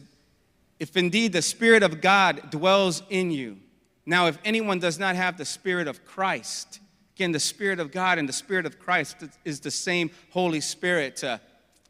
if 0.82 0.98
indeed 0.98 1.32
the 1.32 1.44
Spirit 1.44 1.84
of 1.84 2.02
God 2.02 2.50
dwells 2.50 3.04
in 3.12 3.30
you. 3.30 3.60
Now, 4.08 4.26
if 4.26 4.40
anyone 4.44 4.80
does 4.80 4.98
not 4.98 5.16
have 5.16 5.38
the 5.38 5.46
Spirit 5.46 5.88
of 5.88 6.04
Christ, 6.06 6.80
again, 7.16 7.32
the 7.32 7.40
Spirit 7.40 7.80
of 7.80 7.92
God 7.92 8.18
and 8.18 8.28
the 8.28 8.34
Spirit 8.34 8.66
of 8.66 8.80
Christ 8.80 9.18
is 9.46 9.60
the 9.60 9.70
same 9.70 10.10
Holy 10.32 10.60
Spirit, 10.60 11.24
uh, 11.24 11.38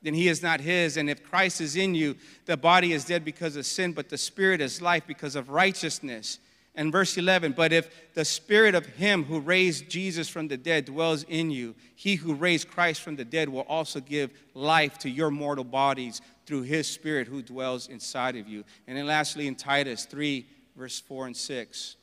then 0.02 0.14
he 0.14 0.28
is 0.28 0.44
not 0.44 0.60
his. 0.60 0.98
And 0.98 1.10
if 1.10 1.24
Christ 1.24 1.62
is 1.62 1.78
in 1.78 1.96
you, 1.96 2.18
the 2.46 2.58
body 2.58 2.92
is 2.92 3.06
dead 3.06 3.24
because 3.24 3.56
of 3.56 3.66
sin, 3.66 3.94
but 3.94 4.10
the 4.10 4.18
Spirit 4.18 4.60
is 4.60 4.82
life 4.82 5.04
because 5.08 5.38
of 5.38 5.50
righteousness. 5.50 6.40
And 6.82 6.92
verse 6.92 7.16
11, 7.16 7.52
but 7.52 7.72
if 7.72 7.92
the 8.16 8.26
spirit 8.26 8.74
of 8.74 8.88
him 8.88 9.24
who 9.24 9.40
raised 9.40 9.88
Jesus 9.88 10.28
from 10.28 10.48
the 10.48 10.58
dead 10.58 10.86
dwells 10.86 11.22
in 11.30 11.52
you, 11.52 11.76
he 11.94 12.16
who 12.16 12.34
raised 12.34 12.72
Christ 12.72 13.02
from 13.02 13.16
the 13.16 13.24
dead 13.24 13.50
will 13.50 13.68
also 13.70 14.00
give 14.00 14.32
life 14.56 14.98
to 14.98 15.10
your 15.12 15.30
mortal 15.30 15.64
bodies 15.64 16.22
through 16.48 16.64
his 16.64 16.88
spirit 16.88 17.28
who 17.28 17.44
dwells 17.44 17.88
inside 17.88 18.36
of 18.36 18.48
you. 18.48 18.64
And 18.88 18.98
then 18.98 19.06
lastly, 19.06 19.46
in 19.46 19.54
Titus 19.54 20.06
3, 20.06 20.44
verse 20.76 21.00
4 21.00 21.28
and 21.28 21.38
6, 21.38 21.98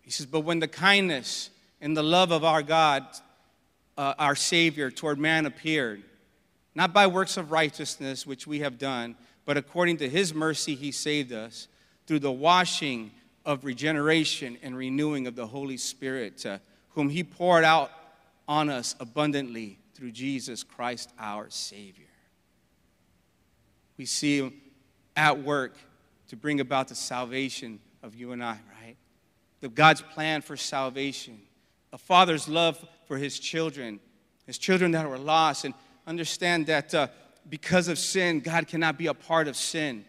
he 0.00 0.10
says, 0.10 0.24
But 0.24 0.40
when 0.40 0.60
the 0.60 0.66
kindness 0.66 1.50
and 1.82 1.94
the 1.94 2.02
love 2.02 2.30
of 2.30 2.44
our 2.44 2.62
God, 2.62 3.04
uh, 3.98 4.14
our 4.18 4.36
Savior, 4.36 4.90
toward 4.90 5.18
man 5.18 5.44
appeared, 5.44 6.02
not 6.74 6.94
by 6.94 7.06
works 7.06 7.36
of 7.36 7.52
righteousness 7.52 8.26
which 8.26 8.46
we 8.46 8.60
have 8.60 8.78
done, 8.78 9.16
but 9.44 9.58
according 9.58 9.98
to 9.98 10.08
his 10.08 10.32
mercy 10.32 10.74
he 10.74 10.90
saved 10.90 11.30
us 11.30 11.68
through 12.06 12.20
the 12.20 12.32
washing 12.32 13.10
of 13.48 13.64
regeneration 13.64 14.58
and 14.62 14.76
renewing 14.76 15.26
of 15.26 15.34
the 15.34 15.46
Holy 15.46 15.78
Spirit, 15.78 16.44
uh, 16.44 16.58
whom 16.90 17.08
He 17.08 17.24
poured 17.24 17.64
out 17.64 17.90
on 18.46 18.68
us 18.68 18.94
abundantly 19.00 19.78
through 19.94 20.12
Jesus 20.12 20.62
Christ 20.62 21.10
our 21.18 21.48
Savior. 21.48 22.04
We 23.96 24.04
see 24.04 24.36
Him 24.40 24.52
at 25.16 25.42
work 25.42 25.78
to 26.28 26.36
bring 26.36 26.60
about 26.60 26.88
the 26.88 26.94
salvation 26.94 27.80
of 28.02 28.14
you 28.14 28.32
and 28.32 28.44
I, 28.44 28.58
right? 28.82 28.96
The 29.60 29.70
God's 29.70 30.02
plan 30.02 30.42
for 30.42 30.54
salvation, 30.58 31.40
a 31.90 31.98
father's 31.98 32.48
love 32.48 32.86
for 33.06 33.16
his 33.16 33.38
children, 33.38 33.98
his 34.46 34.58
children 34.58 34.90
that 34.90 35.08
were 35.08 35.18
lost, 35.18 35.64
and 35.64 35.72
understand 36.06 36.66
that 36.66 36.94
uh, 36.94 37.08
because 37.48 37.88
of 37.88 37.98
sin, 37.98 38.40
God 38.40 38.68
cannot 38.68 38.98
be 38.98 39.06
a 39.06 39.14
part 39.14 39.48
of 39.48 39.56
sin. 39.56 40.04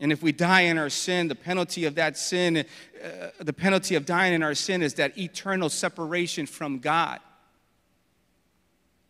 And 0.00 0.10
if 0.10 0.22
we 0.22 0.32
die 0.32 0.62
in 0.62 0.78
our 0.78 0.88
sin, 0.88 1.28
the 1.28 1.34
penalty 1.34 1.84
of 1.84 1.96
that 1.96 2.16
sin, 2.16 2.56
uh, 2.56 3.28
the 3.38 3.52
penalty 3.52 3.94
of 3.96 4.06
dying 4.06 4.32
in 4.32 4.42
our 4.42 4.54
sin 4.54 4.82
is 4.82 4.94
that 4.94 5.16
eternal 5.18 5.68
separation 5.68 6.46
from 6.46 6.78
God. 6.78 7.20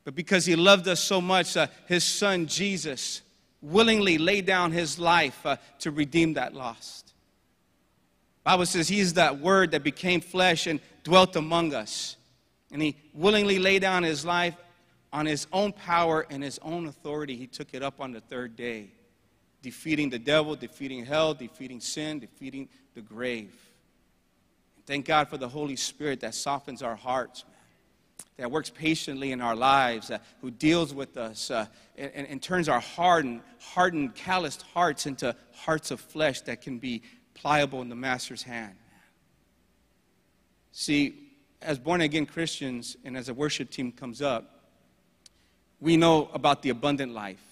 But 0.05 0.16
because 0.16 0.44
he 0.44 0.57
loved 0.57 0.88
us 0.88 0.98
so 0.98 1.20
much, 1.20 1.57
uh, 1.57 1.68
his 1.87 2.03
son 2.03 2.46
Jesus 2.46 3.22
willingly 3.62 4.18
laid 4.18 4.46
down 4.46 4.72
his 4.72 4.98
life 4.98 5.46
uh, 5.46 5.57
to 5.79 5.92
redeem 5.92 6.35
that 6.35 6.55
lost. 6.55 7.12
Bible 8.42 8.66
says 8.66 8.88
he's 8.88 9.14
that 9.14 9.38
word 9.38 9.70
that 9.70 9.85
became 9.85 10.20
flesh 10.20 10.66
and 10.66 10.81
dwelt 11.05 11.37
among 11.37 11.72
us. 11.72 12.16
And 12.72 12.83
he 12.83 12.96
willingly 13.14 13.61
laid 13.61 13.83
down 13.83 14.03
his 14.03 14.24
life 14.24 14.57
on 15.12 15.26
his 15.26 15.46
own 15.53 15.72
power 15.72 16.26
and 16.31 16.42
his 16.42 16.59
own 16.61 16.87
authority. 16.87 17.37
He 17.37 17.46
took 17.46 17.74
it 17.74 17.83
up 17.83 18.00
on 18.00 18.11
the 18.11 18.20
third 18.20 18.57
day 18.57 18.90
defeating 19.62 20.11
the 20.11 20.18
devil, 20.18 20.55
defeating 20.55 21.05
hell, 21.05 21.35
defeating 21.35 21.81
sin, 21.81 22.18
defeating 22.18 22.68
the 22.94 23.01
grave. 23.01 23.55
Thank 24.87 25.07
God 25.07 25.29
for 25.29 25.37
the 25.37 25.49
Holy 25.49 25.77
Spirit 25.77 26.20
that 26.20 26.35
softens 26.35 26.83
our 26.83 26.96
hearts, 26.96 27.44
man, 27.44 27.57
that 28.38 28.51
works 28.51 28.70
patiently 28.70 29.33
in 29.33 29.40
our 29.40 29.55
lives, 29.55 30.11
uh, 30.11 30.18
who 30.40 30.51
deals 30.51 30.92
with 30.94 31.16
us 31.16 31.51
uh, 31.51 31.66
and, 31.96 32.27
and, 32.27 32.42
turns 32.42 32.68
our 32.68 32.81
hardened, 32.81 33.42
hardened, 33.61 34.14
calloused 34.14 34.62
hearts 34.62 35.07
into 35.07 35.37
hearts 35.53 35.90
of 35.90 36.01
flesh 36.01 36.40
that 36.42 36.62
can 36.62 36.79
be 36.79 37.03
pliable 37.35 37.83
in 37.83 37.88
the 37.88 37.94
Master's 37.94 38.42
hand. 38.42 38.75
See, 40.73 41.14
as 41.62 41.79
born 41.79 42.01
again 42.01 42.27
Christians 42.27 42.96
and 43.05 43.16
as 43.16 43.29
a 43.29 43.35
worship 43.35 43.70
team 43.70 43.92
comes 43.92 44.23
up, 44.23 44.64
we 45.81 45.96
know 45.96 46.31
about 46.33 46.62
the 46.62 46.70
abundant 46.70 47.12
life. 47.12 47.49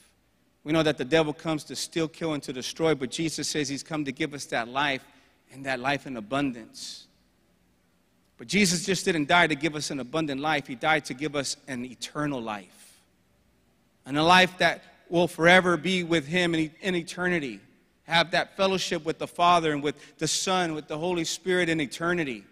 We 0.69 0.75
know 0.75 0.83
that 0.83 0.99
the 0.99 1.05
devil 1.07 1.33
comes 1.33 1.65
to 1.65 1.75
steal, 1.75 2.09
kill, 2.09 2.35
and 2.35 2.43
to 2.43 2.53
destroy, 2.53 2.95
but 2.95 3.11
Jesus 3.11 3.49
says 3.49 3.71
he's 3.71 3.83
come 3.83 4.05
to 4.05 4.13
give 4.13 4.35
us 4.35 4.45
that 4.45 4.69
life 4.69 5.03
and 5.51 5.65
that 5.65 5.81
life 5.81 6.07
in 6.07 6.19
abundance. 6.19 7.07
But 8.37 8.49
Jesus 8.49 8.85
just 8.85 9.07
didn't 9.07 9.29
die 9.29 9.47
to 9.47 9.55
give 9.55 9.75
us 9.75 9.91
an 9.91 9.99
abundant 9.99 10.43
life, 10.43 10.67
he 10.67 10.75
died 10.75 11.07
to 11.07 11.15
give 11.15 11.35
us 11.37 11.57
an 11.69 11.87
eternal 11.87 12.43
life. 12.43 13.01
And 14.05 14.19
a 14.19 14.23
life 14.23 14.59
that 14.59 14.83
will 15.09 15.27
forever 15.27 15.79
be 15.79 16.05
with 16.05 16.27
him 16.27 16.55
in, 16.55 16.71
in 16.83 16.95
eternity. 16.95 17.61
Have 18.03 18.33
that 18.33 18.55
fellowship 18.55 19.07
with 19.07 19.19
the 19.19 19.27
Father 19.27 19.73
and 19.73 19.83
with 19.83 20.19
the 20.19 20.29
Son, 20.29 20.75
with 20.75 20.87
the 20.87 20.99
Holy 20.99 21.25
Spirit 21.25 21.71
in 21.71 21.81
eternity. 21.81 22.45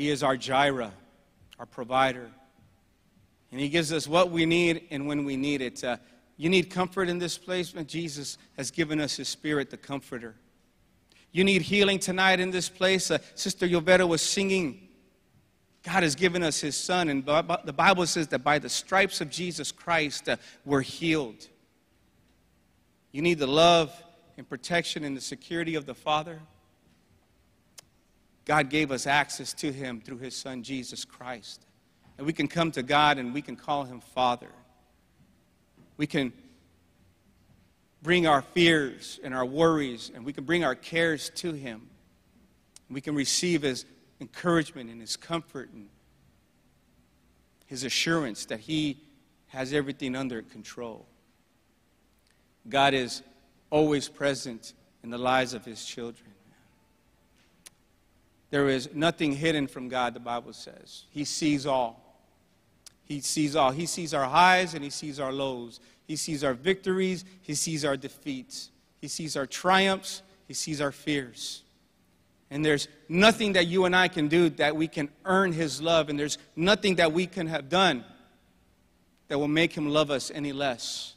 He 0.00 0.08
is 0.08 0.22
our 0.22 0.34
Jireh, 0.34 0.94
our 1.58 1.66
provider. 1.66 2.30
And 3.52 3.60
He 3.60 3.68
gives 3.68 3.92
us 3.92 4.08
what 4.08 4.30
we 4.30 4.46
need 4.46 4.86
and 4.90 5.06
when 5.06 5.26
we 5.26 5.36
need 5.36 5.60
it. 5.60 5.84
Uh, 5.84 5.98
you 6.38 6.48
need 6.48 6.70
comfort 6.70 7.10
in 7.10 7.18
this 7.18 7.36
place, 7.36 7.74
Jesus 7.86 8.38
has 8.56 8.70
given 8.70 8.98
us 8.98 9.16
His 9.16 9.28
Spirit, 9.28 9.68
the 9.68 9.76
Comforter. 9.76 10.36
You 11.32 11.44
need 11.44 11.60
healing 11.60 11.98
tonight 11.98 12.40
in 12.40 12.50
this 12.50 12.66
place. 12.70 13.10
Uh, 13.10 13.18
Sister 13.34 13.66
Yovetta 13.66 14.08
was 14.08 14.22
singing. 14.22 14.88
God 15.82 16.02
has 16.02 16.14
given 16.14 16.42
us 16.42 16.62
His 16.62 16.76
Son, 16.76 17.10
and 17.10 17.22
the 17.26 17.74
Bible 17.76 18.06
says 18.06 18.28
that 18.28 18.38
by 18.38 18.58
the 18.58 18.70
stripes 18.70 19.20
of 19.20 19.28
Jesus 19.28 19.70
Christ, 19.70 20.30
uh, 20.30 20.36
we're 20.64 20.80
healed. 20.80 21.46
You 23.12 23.20
need 23.20 23.38
the 23.38 23.46
love 23.46 23.94
and 24.38 24.48
protection 24.48 25.04
and 25.04 25.14
the 25.14 25.20
security 25.20 25.74
of 25.74 25.84
the 25.84 25.94
Father. 25.94 26.40
God 28.44 28.70
gave 28.70 28.90
us 28.90 29.06
access 29.06 29.52
to 29.54 29.72
Him 29.72 30.00
through 30.00 30.18
His 30.18 30.36
Son, 30.36 30.62
Jesus 30.62 31.04
Christ. 31.04 31.66
And 32.18 32.26
we 32.26 32.32
can 32.32 32.48
come 32.48 32.70
to 32.72 32.82
God 32.82 33.18
and 33.18 33.32
we 33.32 33.42
can 33.42 33.56
call 33.56 33.84
Him 33.84 34.00
Father. 34.00 34.50
We 35.96 36.06
can 36.06 36.32
bring 38.02 38.26
our 38.26 38.42
fears 38.42 39.20
and 39.22 39.34
our 39.34 39.44
worries 39.44 40.10
and 40.14 40.24
we 40.24 40.32
can 40.32 40.44
bring 40.44 40.64
our 40.64 40.74
cares 40.74 41.30
to 41.36 41.52
Him. 41.52 41.88
We 42.90 43.00
can 43.00 43.14
receive 43.14 43.62
His 43.62 43.84
encouragement 44.20 44.90
and 44.90 45.00
His 45.00 45.16
comfort 45.16 45.70
and 45.72 45.88
His 47.66 47.84
assurance 47.84 48.46
that 48.46 48.60
He 48.60 49.00
has 49.48 49.72
everything 49.72 50.14
under 50.16 50.42
control. 50.42 51.06
God 52.68 52.94
is 52.94 53.22
always 53.70 54.08
present 54.08 54.74
in 55.02 55.10
the 55.10 55.18
lives 55.18 55.54
of 55.54 55.64
his 55.64 55.84
children. 55.84 56.30
There 58.50 58.68
is 58.68 58.90
nothing 58.92 59.32
hidden 59.32 59.66
from 59.68 59.88
God, 59.88 60.14
the 60.14 60.20
Bible 60.20 60.52
says. 60.52 61.04
He 61.10 61.24
sees 61.24 61.66
all. 61.66 62.10
He 63.04 63.20
sees 63.20 63.56
all. 63.56 63.70
He 63.70 63.86
sees 63.86 64.12
our 64.12 64.24
highs 64.24 64.74
and 64.74 64.84
he 64.84 64.90
sees 64.90 65.18
our 65.18 65.32
lows. 65.32 65.80
He 66.06 66.16
sees 66.16 66.42
our 66.42 66.54
victories. 66.54 67.24
He 67.42 67.54
sees 67.54 67.84
our 67.84 67.96
defeats. 67.96 68.70
He 69.00 69.08
sees 69.08 69.36
our 69.36 69.46
triumphs. 69.46 70.22
He 70.48 70.54
sees 70.54 70.80
our 70.80 70.92
fears. 70.92 71.62
And 72.50 72.64
there's 72.64 72.88
nothing 73.08 73.52
that 73.52 73.68
you 73.68 73.84
and 73.84 73.94
I 73.94 74.08
can 74.08 74.26
do 74.26 74.50
that 74.50 74.74
we 74.74 74.88
can 74.88 75.08
earn 75.24 75.52
his 75.52 75.80
love. 75.80 76.08
And 76.08 76.18
there's 76.18 76.38
nothing 76.56 76.96
that 76.96 77.12
we 77.12 77.26
can 77.26 77.46
have 77.46 77.68
done 77.68 78.04
that 79.28 79.38
will 79.38 79.48
make 79.48 79.72
him 79.72 79.88
love 79.88 80.10
us 80.10 80.32
any 80.34 80.52
less. 80.52 81.14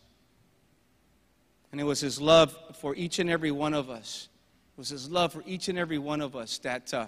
And 1.71 1.81
it 1.81 1.83
was 1.83 1.99
his 1.99 2.21
love 2.21 2.55
for 2.79 2.95
each 2.95 3.17
and 3.17 3.31
every 3.31 3.49
one 3.49 3.73
of 3.73 3.89
us. 3.89 4.29
It 4.75 4.79
was 4.79 4.89
his 4.89 5.09
love 5.09 5.33
for 5.33 5.43
each 5.47 5.67
and 5.69 5.79
every 5.79 5.97
one 5.97 6.21
of 6.21 6.35
us 6.35 6.59
that 6.59 6.93
uh, 6.93 7.07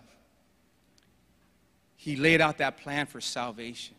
he 1.96 2.16
laid 2.16 2.41
out 2.41 2.58
that 2.60 2.78
plan 2.78 3.06
for 3.06 3.22
salvation 3.22 3.96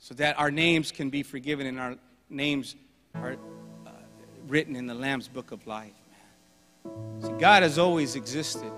so 0.00 0.14
that 0.14 0.38
our 0.38 0.50
names 0.50 0.90
can 0.90 1.10
be 1.10 1.22
forgiven 1.22 1.66
and 1.66 1.78
our 1.78 1.96
names 2.30 2.74
are 3.14 3.36
uh, 3.86 3.90
written 4.48 4.74
in 4.74 4.86
the 4.86 4.94
Lamb's 4.94 5.28
book 5.28 5.52
of 5.52 5.66
life. 5.66 5.92
See, 7.20 7.32
God 7.38 7.62
has 7.62 7.78
always 7.78 8.16
existed. 8.16 8.72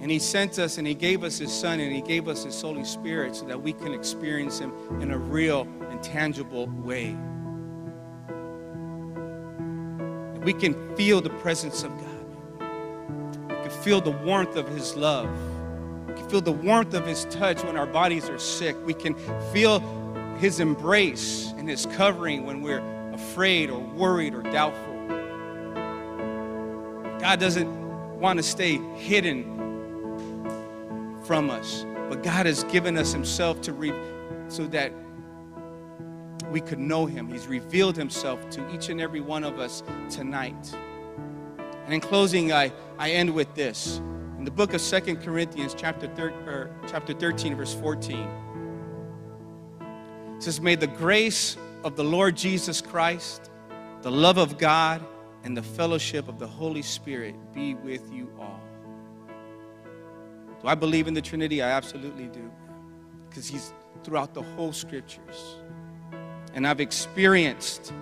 And 0.00 0.10
He 0.10 0.20
sent 0.20 0.58
us 0.58 0.78
and 0.78 0.86
He 0.86 0.94
gave 0.94 1.24
us 1.24 1.38
His 1.38 1.52
Son 1.52 1.80
and 1.80 1.92
He 1.92 2.00
gave 2.00 2.28
us 2.28 2.44
His 2.44 2.60
Holy 2.60 2.84
Spirit 2.84 3.34
so 3.34 3.44
that 3.46 3.60
we 3.60 3.72
can 3.72 3.92
experience 3.92 4.60
Him 4.60 4.72
in 5.00 5.10
a 5.10 5.18
real 5.18 5.62
and 5.90 6.00
tangible 6.02 6.66
way. 6.66 7.16
We 10.44 10.52
can 10.52 10.96
feel 10.96 11.20
the 11.20 11.30
presence 11.30 11.82
of 11.82 11.90
God. 11.90 12.06
We 13.48 13.68
can 13.68 13.70
feel 13.82 14.00
the 14.00 14.12
warmth 14.12 14.56
of 14.56 14.68
His 14.68 14.94
love. 14.94 15.28
Can 16.20 16.28
feel 16.28 16.40
the 16.42 16.52
warmth 16.52 16.92
of 16.92 17.06
His 17.06 17.24
touch 17.26 17.64
when 17.64 17.78
our 17.78 17.86
bodies 17.86 18.28
are 18.28 18.38
sick. 18.38 18.76
We 18.84 18.92
can 18.92 19.14
feel 19.52 19.80
His 20.38 20.60
embrace 20.60 21.52
and 21.56 21.68
His 21.68 21.86
covering 21.86 22.44
when 22.44 22.60
we're 22.60 22.82
afraid 23.12 23.70
or 23.70 23.80
worried 23.80 24.34
or 24.34 24.42
doubtful. 24.42 24.98
God 27.18 27.40
doesn't 27.40 28.20
want 28.20 28.36
to 28.36 28.42
stay 28.42 28.76
hidden 28.96 29.44
from 31.24 31.48
us, 31.48 31.86
but 32.10 32.22
God 32.22 32.44
has 32.44 32.64
given 32.64 32.98
us 32.98 33.12
Himself 33.12 33.62
to 33.62 33.72
re- 33.72 33.94
so 34.48 34.66
that 34.66 34.92
we 36.50 36.60
could 36.60 36.78
know 36.78 37.06
Him. 37.06 37.28
He's 37.28 37.46
revealed 37.46 37.96
Himself 37.96 38.50
to 38.50 38.74
each 38.74 38.90
and 38.90 39.00
every 39.00 39.20
one 39.22 39.42
of 39.42 39.58
us 39.58 39.82
tonight. 40.10 40.74
And 41.84 41.94
in 41.94 42.00
closing, 42.00 42.52
I, 42.52 42.72
I 42.98 43.12
end 43.12 43.34
with 43.34 43.54
this. 43.54 44.02
In 44.40 44.46
the 44.46 44.50
book 44.50 44.72
of 44.72 44.80
Second 44.80 45.18
Corinthians, 45.18 45.74
chapter, 45.76 46.08
thir- 46.14 46.32
er, 46.46 46.70
chapter 46.88 47.12
13, 47.12 47.54
verse 47.56 47.74
14, 47.74 48.26
it 50.34 50.42
says, 50.42 50.62
May 50.62 50.76
the 50.76 50.86
grace 50.86 51.58
of 51.84 51.94
the 51.94 52.04
Lord 52.04 52.38
Jesus 52.38 52.80
Christ, 52.80 53.50
the 54.00 54.10
love 54.10 54.38
of 54.38 54.56
God, 54.56 55.04
and 55.44 55.54
the 55.54 55.62
fellowship 55.62 56.26
of 56.26 56.38
the 56.38 56.46
Holy 56.46 56.80
Spirit 56.80 57.34
be 57.52 57.74
with 57.74 58.10
you 58.10 58.32
all. 58.40 58.62
Do 60.62 60.68
I 60.68 60.74
believe 60.74 61.06
in 61.06 61.12
the 61.12 61.20
Trinity? 61.20 61.60
I 61.60 61.72
absolutely 61.72 62.28
do. 62.28 62.50
Because 63.28 63.46
He's 63.46 63.74
throughout 64.04 64.32
the 64.32 64.42
whole 64.42 64.72
scriptures. 64.72 65.56
And 66.54 66.66
I've 66.66 66.80
experienced, 66.80 67.92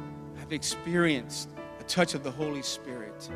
I've 0.41 0.53
experienced 0.53 1.49
a 1.81 1.83
touch 1.83 2.15
of 2.15 2.23
the 2.23 2.31
Holy 2.31 2.63
Spirit. 2.63 3.29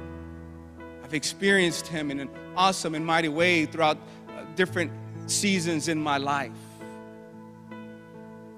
I've 1.12 1.16
experienced 1.16 1.88
Him 1.88 2.10
in 2.10 2.20
an 2.20 2.30
awesome 2.56 2.94
and 2.94 3.04
mighty 3.04 3.28
way 3.28 3.66
throughout 3.66 3.98
uh, 4.30 4.44
different 4.56 4.90
seasons 5.26 5.88
in 5.88 6.00
my 6.00 6.16
life. 6.16 6.52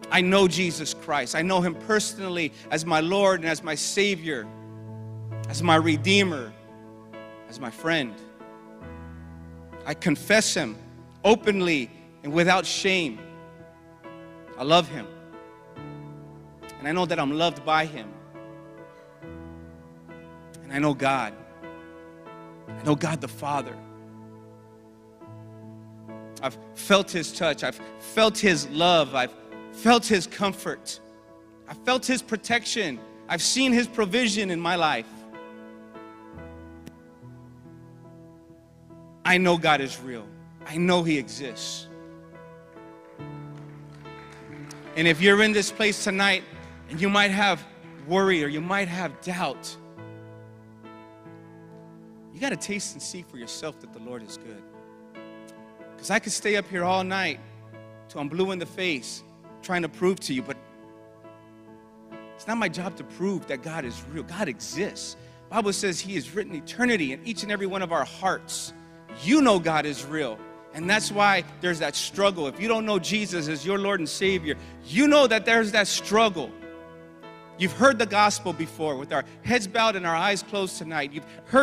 I 0.09 0.21
know 0.21 0.47
Jesus 0.47 0.95
Christ. 0.95 1.35
I 1.35 1.43
know 1.43 1.61
Him 1.61 1.75
personally 1.75 2.53
as 2.71 2.87
my 2.87 3.01
Lord 3.01 3.41
and 3.41 3.49
as 3.49 3.65
my 3.65 3.75
Savior 3.75 4.47
as 5.49 5.65
my 5.65 5.75
Redeemer, 5.75 6.53
as 7.49 7.59
my 7.59 7.71
friend. 7.71 8.15
I 9.85 9.95
confess 9.95 10.55
Him 10.55 10.77
openly 11.25 11.91
and 12.23 12.33
without 12.33 12.65
shame. 12.65 13.19
I 14.57 14.63
love 14.63 14.89
Him. 14.89 15.09
And 16.79 16.87
I 16.87 16.93
know 16.93 17.05
that 17.05 17.19
I'm 17.19 17.33
loved 17.33 17.65
by 17.65 17.85
Him. 17.85 18.09
And 20.63 20.73
I 20.73 20.79
know 20.79 20.95
God. 20.95 21.35
I 22.69 22.83
know 22.85 22.95
God 22.95 23.21
the 23.21 23.29
Father. 23.29 23.77
I've 26.43 26.59
felt 26.75 27.11
His 27.11 27.33
touch. 27.33 27.65
I've 27.65 27.81
felt 27.99 28.39
His 28.39 28.69
love. 28.69 29.15
I've 29.15 29.35
felt 29.73 30.07
His 30.07 30.27
comfort. 30.27 31.01
I've 31.69 31.79
felt 31.79 32.05
His 32.05 32.23
protection. 32.23 33.01
I've 33.29 33.43
seen 33.43 33.73
His 33.73 33.87
provision 33.87 34.51
in 34.51 34.61
my 34.61 34.77
life. 34.77 35.07
I 39.25 39.39
know 39.39 39.57
God 39.57 39.81
is 39.81 39.99
real. 40.01 40.27
I 40.67 40.77
know 40.77 41.03
He 41.03 41.19
exists. 41.19 41.89
And 44.97 45.09
if 45.09 45.21
you're 45.21 45.43
in 45.43 45.53
this 45.53 45.73
place 45.73 46.05
tonight 46.05 46.45
and 46.91 47.01
you 47.01 47.09
might 47.09 47.31
have 47.31 47.65
worry 48.07 48.45
or 48.45 48.49
you 48.49 48.61
might 48.61 48.89
have 48.89 49.19
doubt, 49.23 49.77
you 52.35 52.41
got 52.41 52.51
to 52.51 52.57
taste 52.57 52.95
and 52.95 53.01
see 53.01 53.23
for 53.23 53.39
yourself 53.39 53.81
that 53.81 53.93
the 53.93 54.01
Lord 54.01 54.23
is 54.23 54.37
good. 54.37 54.63
Because 55.95 56.11
I 56.11 56.19
could 56.19 56.33
stay 56.33 56.57
up 56.57 56.69
here 56.69 56.83
all 56.83 57.05
night 57.05 57.39
till 58.09 58.21
I'm 58.21 58.29
blue 58.29 58.51
in 58.51 58.59
the 58.59 58.67
face 58.67 59.23
trying 59.63 59.83
to 59.83 59.89
prove 59.89 60.19
to 60.21 60.35
you, 60.35 60.43
but 60.43 60.57
it's 62.35 62.49
not 62.49 62.59
my 62.59 62.69
job 62.69 62.97
to 62.97 63.05
prove 63.05 63.47
that 63.47 63.63
God 63.63 63.85
is 63.85 64.03
real. 64.11 64.25
God 64.25 64.49
exists. 64.49 65.17
Bible 65.49 65.73
says 65.73 66.01
He 66.01 66.17
has 66.17 66.35
written 66.35 66.55
eternity 66.57 67.13
in 67.13 67.25
each 67.25 67.45
and 67.45 67.53
every 67.53 67.67
one 67.67 67.83
of 67.83 67.93
our 67.93 68.05
hearts. 68.05 68.73
You 69.23 69.41
know 69.41 69.61
God 69.61 69.87
is 69.87 70.05
real. 70.05 70.37
And 70.75 70.91
that's 70.91 71.13
why 71.13 71.45
there's 71.61 71.79
that 71.79 71.95
struggle. 71.95 72.49
If 72.49 72.61
you 72.61 72.67
don't 72.67 72.85
know 72.85 72.99
Jesus 72.99 73.47
as 73.47 73.65
your 73.65 73.79
Lord 73.79 74.01
and 74.01 74.09
Savior, 74.09 74.57
you 74.85 75.07
know 75.07 75.29
that 75.29 75.47
there's 75.47 75.71
that 75.71 75.87
struggle. 75.87 76.51
You've 77.57 77.73
heard 77.73 78.01
the 78.01 78.07
gospel 78.07 78.53
before 78.53 78.97
with 78.97 79.13
our 79.13 79.25
heads 79.43 79.69
bowed 79.69 79.95
and 79.95 80.05
our 80.05 80.17
eyes 80.17 80.43
closed 80.43 80.77
tonight. 80.77 81.13
You've 81.13 81.27
heard 81.45 81.63